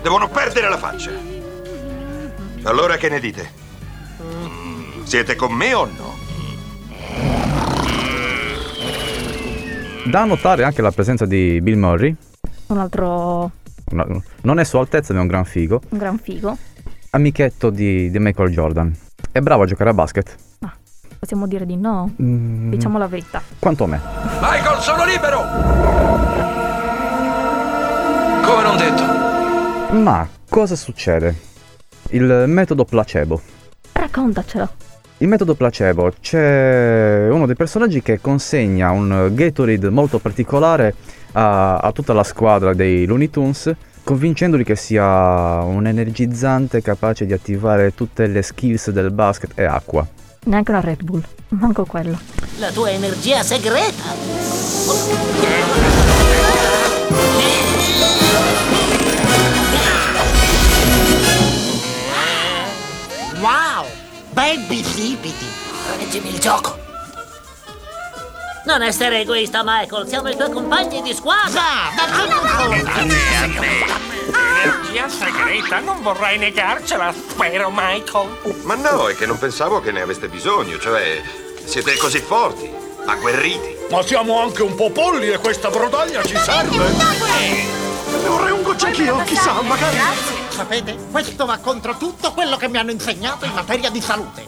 Devono 0.00 0.28
perdere 0.28 0.70
la 0.70 0.78
faccia. 0.78 1.39
Allora 2.62 2.96
che 2.96 3.08
ne 3.08 3.20
dite? 3.20 3.50
Siete 5.04 5.34
con 5.34 5.52
me 5.52 5.72
o 5.74 5.86
no? 5.86 6.18
Da 10.10 10.24
notare 10.24 10.64
anche 10.64 10.82
la 10.82 10.90
presenza 10.90 11.24
di 11.26 11.60
Bill 11.60 11.78
Murray. 11.78 12.14
Un 12.68 12.78
altro 12.78 13.50
No- 13.92 14.22
Non 14.42 14.58
è 14.60 14.64
sua 14.64 14.80
altezza, 14.80 15.12
ma 15.12 15.18
è 15.20 15.22
un 15.22 15.28
gran 15.28 15.44
figo. 15.44 15.80
un 15.88 15.98
gran 15.98 16.18
figo. 16.18 16.56
Amichetto 17.10 17.70
di, 17.70 18.10
di 18.10 18.18
Michael 18.18 18.50
Jordan. 18.50 18.94
È 19.32 19.40
bravo 19.40 19.62
a 19.62 19.66
giocare 19.66 19.90
a 19.90 19.94
basket. 19.94 20.36
Possiamo 21.18 21.46
dire 21.46 21.66
di 21.66 21.76
no? 21.76 22.14
Mm, 22.22 22.70
Diciamo 22.70 22.96
la 22.96 23.06
verità. 23.06 23.42
Quanto 23.58 23.86
me. 23.86 24.00
Michael, 24.40 24.80
sono 24.80 25.04
libero! 25.04 25.42
Come 28.42 28.62
non 28.62 28.76
detto. 28.78 29.98
Ma 29.98 30.26
cosa 30.48 30.76
succede? 30.76 31.48
Il 32.10 32.44
metodo 32.46 32.84
placebo. 32.84 33.40
Raccontacelo. 33.92 34.68
Il 35.18 35.28
metodo 35.28 35.54
placebo 35.54 36.12
c'è 36.20 37.28
uno 37.30 37.46
dei 37.46 37.54
personaggi 37.54 38.02
che 38.02 38.20
consegna 38.20 38.90
un 38.90 39.30
Gatorade 39.32 39.90
molto 39.90 40.18
particolare 40.18 40.94
a, 41.32 41.76
a 41.76 41.92
tutta 41.92 42.12
la 42.12 42.24
squadra 42.24 42.72
dei 42.72 43.04
Looney 43.04 43.28
Tunes, 43.28 43.70
convincendoli 44.02 44.64
che 44.64 44.76
sia 44.76 45.62
un 45.62 45.86
energizzante 45.86 46.80
capace 46.80 47.26
di 47.26 47.32
attivare 47.32 47.94
tutte 47.94 48.26
le 48.26 48.42
skills 48.42 48.90
del 48.90 49.10
basket 49.10 49.52
e 49.54 49.64
acqua. 49.64 50.06
Neanche 50.44 50.70
una 50.70 50.80
Red 50.80 51.02
Bull. 51.02 51.22
Manco 51.48 51.84
quello. 51.84 52.18
La 52.58 52.70
tua 52.70 52.90
energia 52.90 53.42
segreta. 53.42 55.89
Baby 64.40 64.82
zibidi! 64.82 65.46
Reggimi 65.98 66.30
il 66.30 66.38
gioco. 66.38 66.78
Non 68.64 68.80
essere 68.80 69.20
egoista, 69.20 69.60
Michael. 69.62 70.08
Siamo 70.08 70.30
i 70.30 70.34
tuoi 70.34 70.50
compagni 70.50 71.02
di 71.02 71.12
squadra. 71.12 71.60
Energia 74.62 75.10
segreta, 75.10 75.80
non 75.80 76.00
vorrai 76.00 76.38
negarcela, 76.38 77.12
spero, 77.12 77.70
Michael. 77.70 78.30
Ma 78.62 78.76
no, 78.76 79.08
è 79.08 79.14
che 79.14 79.26
non 79.26 79.36
pensavo 79.36 79.82
che 79.82 79.92
ne 79.92 80.00
aveste 80.00 80.28
bisogno, 80.28 80.78
cioè 80.78 81.20
siete 81.62 81.98
così 81.98 82.20
forti, 82.20 82.72
agguerriti. 83.04 83.76
Ma 83.90 84.02
siamo 84.02 84.40
anche 84.40 84.62
un 84.62 84.74
po' 84.74 84.88
polli 84.88 85.28
e 85.28 85.36
questa 85.36 85.68
brodaglia 85.68 86.24
ci 86.24 86.38
serve. 86.38 86.78
Ne 86.78 88.26
vorrei 88.26 88.52
un 88.52 88.62
gocciachino, 88.62 89.22
chissà, 89.24 89.60
magari. 89.60 89.98
Sapete, 90.60 90.94
questo 91.10 91.46
va 91.46 91.56
contro 91.56 91.96
tutto 91.96 92.34
quello 92.34 92.58
che 92.58 92.68
mi 92.68 92.76
hanno 92.76 92.90
insegnato 92.90 93.46
in 93.46 93.52
materia 93.54 93.88
di 93.88 93.98
salute. 93.98 94.44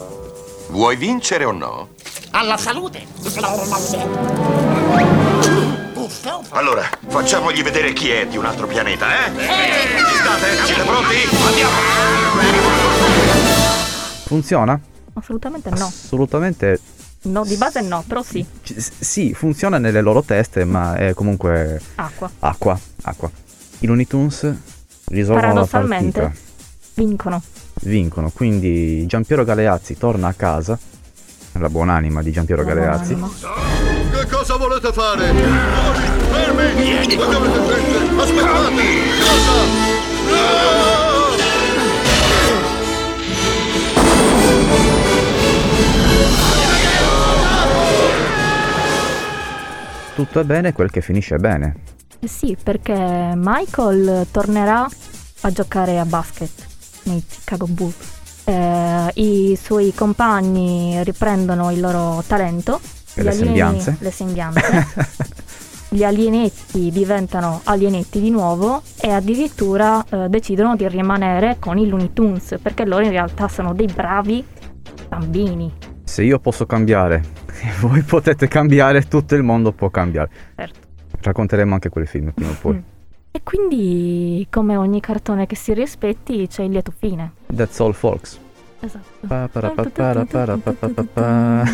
Vuoi 0.68 0.94
vincere 0.96 1.46
o 1.46 1.52
no? 1.52 1.88
Alla 2.32 2.58
salute! 2.58 3.06
Allora, 6.50 6.82
facciamogli 7.08 7.62
vedere 7.62 7.94
chi 7.94 8.10
è 8.10 8.26
di 8.26 8.36
un 8.36 8.44
altro 8.44 8.66
pianeta, 8.66 9.06
eh? 9.24 9.30
Ci 9.38 10.14
state? 10.16 10.64
Siete 10.66 10.82
pronti? 10.82 11.16
Andiamo! 11.46 11.72
Funziona? 14.26 14.78
Assolutamente 15.14 15.70
no. 15.70 15.86
Assolutamente 15.86 16.80
No, 17.22 17.42
di 17.46 17.56
base 17.56 17.80
no, 17.80 18.04
però 18.06 18.22
sì. 18.22 18.44
c- 18.62 18.74
sì, 18.78 19.32
funziona 19.32 19.78
nelle 19.78 20.02
loro 20.02 20.22
teste, 20.22 20.66
ma 20.66 20.94
è 20.94 21.14
comunque 21.14 21.80
Acqua. 21.94 22.30
acqua, 22.40 22.78
acqua. 23.04 23.30
I 23.78 23.86
Looney 23.86 24.06
Tunes 24.06 24.54
risolvono 25.12 25.46
la 25.46 25.52
Paradossalmente 25.52 26.20
partita, 26.20 26.42
vincono. 26.94 27.42
vincono, 27.82 28.30
quindi 28.34 29.04
Giampiero 29.06 29.44
Galeazzi 29.44 29.96
torna 29.98 30.28
a 30.28 30.32
casa, 30.32 30.78
la 31.52 31.68
buonanima 31.68 32.22
di 32.22 32.32
Giampiero 32.32 32.64
Galeazzi. 32.64 33.14
Che 33.14 34.26
cosa 34.30 34.56
volete 34.56 34.90
fare? 34.92 35.32
Fermi! 36.30 36.96
Avete 36.96 37.60
fretta? 37.60 38.22
Aspettate! 38.22 38.82
Cosa? 39.18 39.90
Tutto 50.14 50.40
è 50.40 50.44
bene 50.44 50.72
quel 50.72 50.90
che 50.90 51.00
finisce 51.00 51.36
bene. 51.36 51.74
Eh 52.24 52.28
sì, 52.28 52.56
perché 52.62 53.32
Michael 53.34 54.28
tornerà 54.30 54.86
a 55.40 55.50
giocare 55.50 55.98
a 55.98 56.04
basket 56.04 56.50
nei 57.02 57.20
Chicago 57.28 57.66
Bulls. 57.66 57.96
Eh, 58.44 59.10
I 59.14 59.58
suoi 59.60 59.92
compagni 59.92 61.02
riprendono 61.02 61.72
il 61.72 61.80
loro 61.80 62.22
talento. 62.24 62.78
Gli 63.12 63.22
le 63.22 63.30
alieni- 63.30 63.44
sembianze. 63.44 63.96
Le 63.98 64.10
sembianze. 64.12 64.86
Gli 65.90 66.04
alienetti 66.04 66.92
diventano 66.92 67.60
alienetti 67.64 68.20
di 68.20 68.30
nuovo 68.30 68.82
e 69.00 69.10
addirittura 69.10 70.04
eh, 70.08 70.28
decidono 70.28 70.76
di 70.76 70.86
rimanere 70.86 71.56
con 71.58 71.76
i 71.76 71.88
Looney 71.88 72.12
Tunes 72.12 72.54
perché 72.62 72.84
loro 72.84 73.02
in 73.02 73.10
realtà 73.10 73.48
sono 73.48 73.74
dei 73.74 73.88
bravi 73.92 74.44
bambini. 75.08 75.74
Se 76.04 76.22
io 76.22 76.38
posso 76.38 76.66
cambiare 76.66 77.20
e 77.50 77.72
voi 77.80 78.02
potete 78.02 78.46
cambiare, 78.46 79.08
tutto 79.08 79.34
il 79.34 79.42
mondo 79.42 79.72
può 79.72 79.90
cambiare. 79.90 80.30
Certo. 80.54 80.81
Racconteremo 81.22 81.74
anche 81.74 81.88
quel 81.88 82.06
film 82.06 82.32
prima 82.32 82.50
o 82.50 82.56
poi. 82.60 82.74
Mm. 82.74 82.78
E 83.30 83.40
quindi, 83.42 84.46
come 84.50 84.76
ogni 84.76 85.00
cartone 85.00 85.46
che 85.46 85.56
si 85.56 85.72
rispetti, 85.72 86.46
c'è 86.48 86.64
il 86.64 86.72
lieto 86.72 86.92
fine. 86.96 87.32
That's 87.54 87.80
all 87.80 87.92
folks. 87.92 88.38
Esatto. 88.80 89.26
Pa 89.26 89.48
para 89.50 89.70
pa 89.70 89.84
para 89.84 90.24
para 90.24 90.56
pa 90.56 90.72
pa 90.72 90.88
pa 90.88 91.04
pa. 91.04 91.64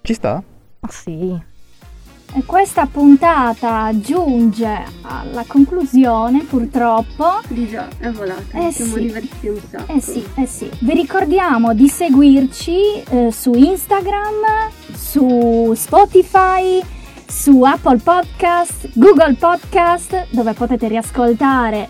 Ci 0.00 0.14
sta? 0.14 0.42
Sì. 0.88 1.52
E 2.36 2.44
questa 2.44 2.86
puntata 2.86 3.90
giunge 4.00 4.84
alla 5.02 5.44
conclusione, 5.46 6.42
purtroppo. 6.44 7.40
Di 7.46 7.68
già, 7.68 7.88
è 7.98 8.10
volata. 8.10 8.58
Eh 8.58 8.72
Siamo 8.72 8.94
sì. 8.94 9.00
divertiti 9.02 9.48
un 9.48 9.60
sacco. 9.70 9.92
Eh 9.92 10.00
sì, 10.00 10.24
eh 10.34 10.46
sì. 10.46 10.70
Vi 10.80 10.94
ricordiamo 10.94 11.74
di 11.74 11.88
seguirci 11.88 13.02
eh, 13.02 13.30
su 13.30 13.52
Instagram, 13.54 14.32
su 15.14 15.72
Spotify, 15.76 16.82
su 17.24 17.62
Apple 17.62 17.98
Podcast, 17.98 18.88
Google 18.94 19.34
Podcast, 19.34 20.26
dove 20.30 20.54
potete 20.54 20.88
riascoltare 20.88 21.88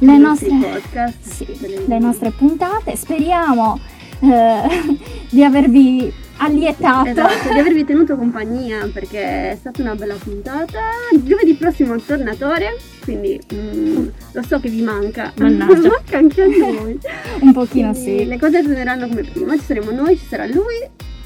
le 0.00 0.18
nostre, 0.18 0.50
podcast, 0.50 1.16
sì, 1.22 1.86
le 1.86 1.98
nostre 1.98 2.32
puntate. 2.32 2.96
Speriamo 2.96 3.80
eh, 4.20 4.98
di 5.30 5.42
avervi 5.42 6.12
allietato. 6.36 7.08
Esatto, 7.08 7.50
di 7.50 7.58
avervi 7.60 7.82
tenuto 7.86 8.14
compagnia 8.14 8.86
perché 8.92 9.52
è 9.52 9.56
stata 9.58 9.80
una 9.80 9.94
bella 9.94 10.16
puntata. 10.22 10.80
Giovedì 11.18 11.54
prossimo 11.54 11.94
il 11.94 12.04
tornatore, 12.04 12.76
quindi 13.04 13.40
mm, 13.54 14.06
lo 14.32 14.42
so 14.42 14.60
che 14.60 14.68
vi 14.68 14.82
manca. 14.82 15.32
Mannaggia. 15.36 15.88
manca 15.96 16.18
anche 16.18 16.42
a 16.42 16.46
noi. 16.46 16.98
Un 17.40 17.52
pochino 17.54 17.92
Quindi 17.92 18.18
sì. 18.18 18.26
Le 18.26 18.38
cose 18.38 18.62
torneranno 18.62 19.08
come 19.08 19.22
prima, 19.22 19.56
ci 19.56 19.64
saremo 19.64 19.92
noi, 19.92 20.18
ci 20.18 20.26
sarà 20.26 20.44
lui. 20.44 20.76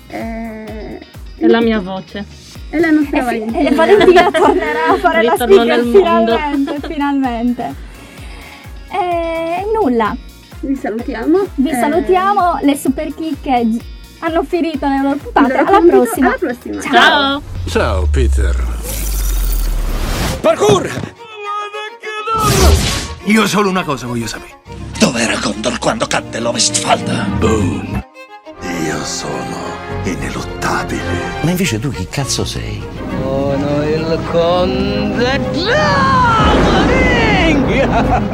eh, 0.07 1.01
È 1.37 1.47
la 1.47 1.61
mia 1.61 1.81
voce. 1.81 2.25
E 2.71 2.79
la 2.81 2.91
nostra 2.91 3.19
E, 3.19 3.21
fi- 3.21 3.25
Valentina. 3.25 3.69
e 3.71 3.75
Valentina 3.75 4.31
tornerà 4.31 4.87
a 4.89 4.97
fare 4.99 5.23
la 5.23 5.33
Ritorno 5.33 5.55
speaker 5.55 5.77
nel 5.77 5.85
mondo. 5.87 6.37
finalmente, 6.37 6.89
finalmente. 6.89 7.75
E 8.91 9.65
nulla, 9.81 10.17
Vi 10.61 10.75
salutiamo. 10.77 11.47
vi 11.57 11.69
Eh, 11.71 11.75
salutiamo, 11.75 12.59
le 12.63 12.77
super 12.77 13.15
chicche 13.15 13.67
hanno 14.21 14.43
finito 14.45 14.87
le 14.87 15.03
loro 15.03 15.17
puntate, 15.17 15.53
loro 15.63 15.77
alla 15.77 15.87
prossima. 15.87 16.27
Alla 16.29 16.37
prossima. 16.39 16.81
Ciao. 16.81 17.43
Ciao, 17.69 18.07
Peter. 18.11 18.57
Parkour! 20.41 20.91
Io 23.27 23.47
solo 23.47 23.69
una 23.71 23.85
cosa 23.85 24.07
voglio 24.07 24.27
sapere. 24.27 24.59
Dov'era 24.99 25.39
Condor 25.39 25.79
quando 25.79 26.07
cadde 26.07 26.39
l'Ovestfalda? 26.41 27.27
Boom. 27.39 28.05
Io 28.87 29.05
sono 29.05 29.84
ineluttabile. 30.05 31.03
Ma 31.43 31.51
invece 31.51 31.79
tu 31.79 31.91
chi 31.91 32.07
cazzo 32.09 32.45
sei? 32.45 32.83
Sono 33.21 33.83
il 33.85 34.19
conde 34.31 35.41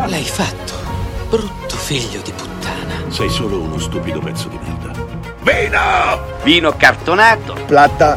L'hai 0.07 0.25
fatto, 0.25 0.73
brutto 1.29 1.77
figlio 1.77 2.21
di 2.23 2.33
puttana. 2.33 3.09
Sei 3.09 3.29
solo 3.29 3.61
uno 3.61 3.79
stupido 3.79 4.21
pezzo 4.21 4.49
di 4.49 4.59
merda. 4.63 4.93
Vino! 5.43 6.21
Vino 6.43 6.73
cartonato. 6.77 7.57
Plata 7.67 8.17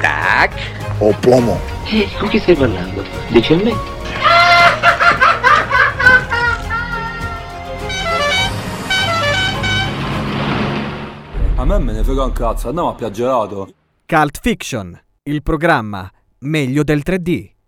Tac. 0.00 0.52
o 0.98 1.14
plomo? 1.18 1.60
Eh, 1.86 2.08
con 2.18 2.28
chi 2.28 2.38
stai 2.38 2.54
parlando? 2.54 3.04
Dici 3.28 3.52
a 3.52 3.56
me? 3.56 3.74
Me 11.70 11.78
me 11.78 11.92
ne 11.92 12.02
frega 12.02 12.24
un 12.24 12.32
cazzo, 12.32 12.66
andiamo 12.66 12.88
a 12.88 12.94
piaggerato. 12.94 13.72
Cult 14.04 14.40
Fiction, 14.40 15.00
il 15.22 15.40
programma 15.42 16.10
meglio 16.38 16.82
del 16.82 17.02
3D. 17.04 17.59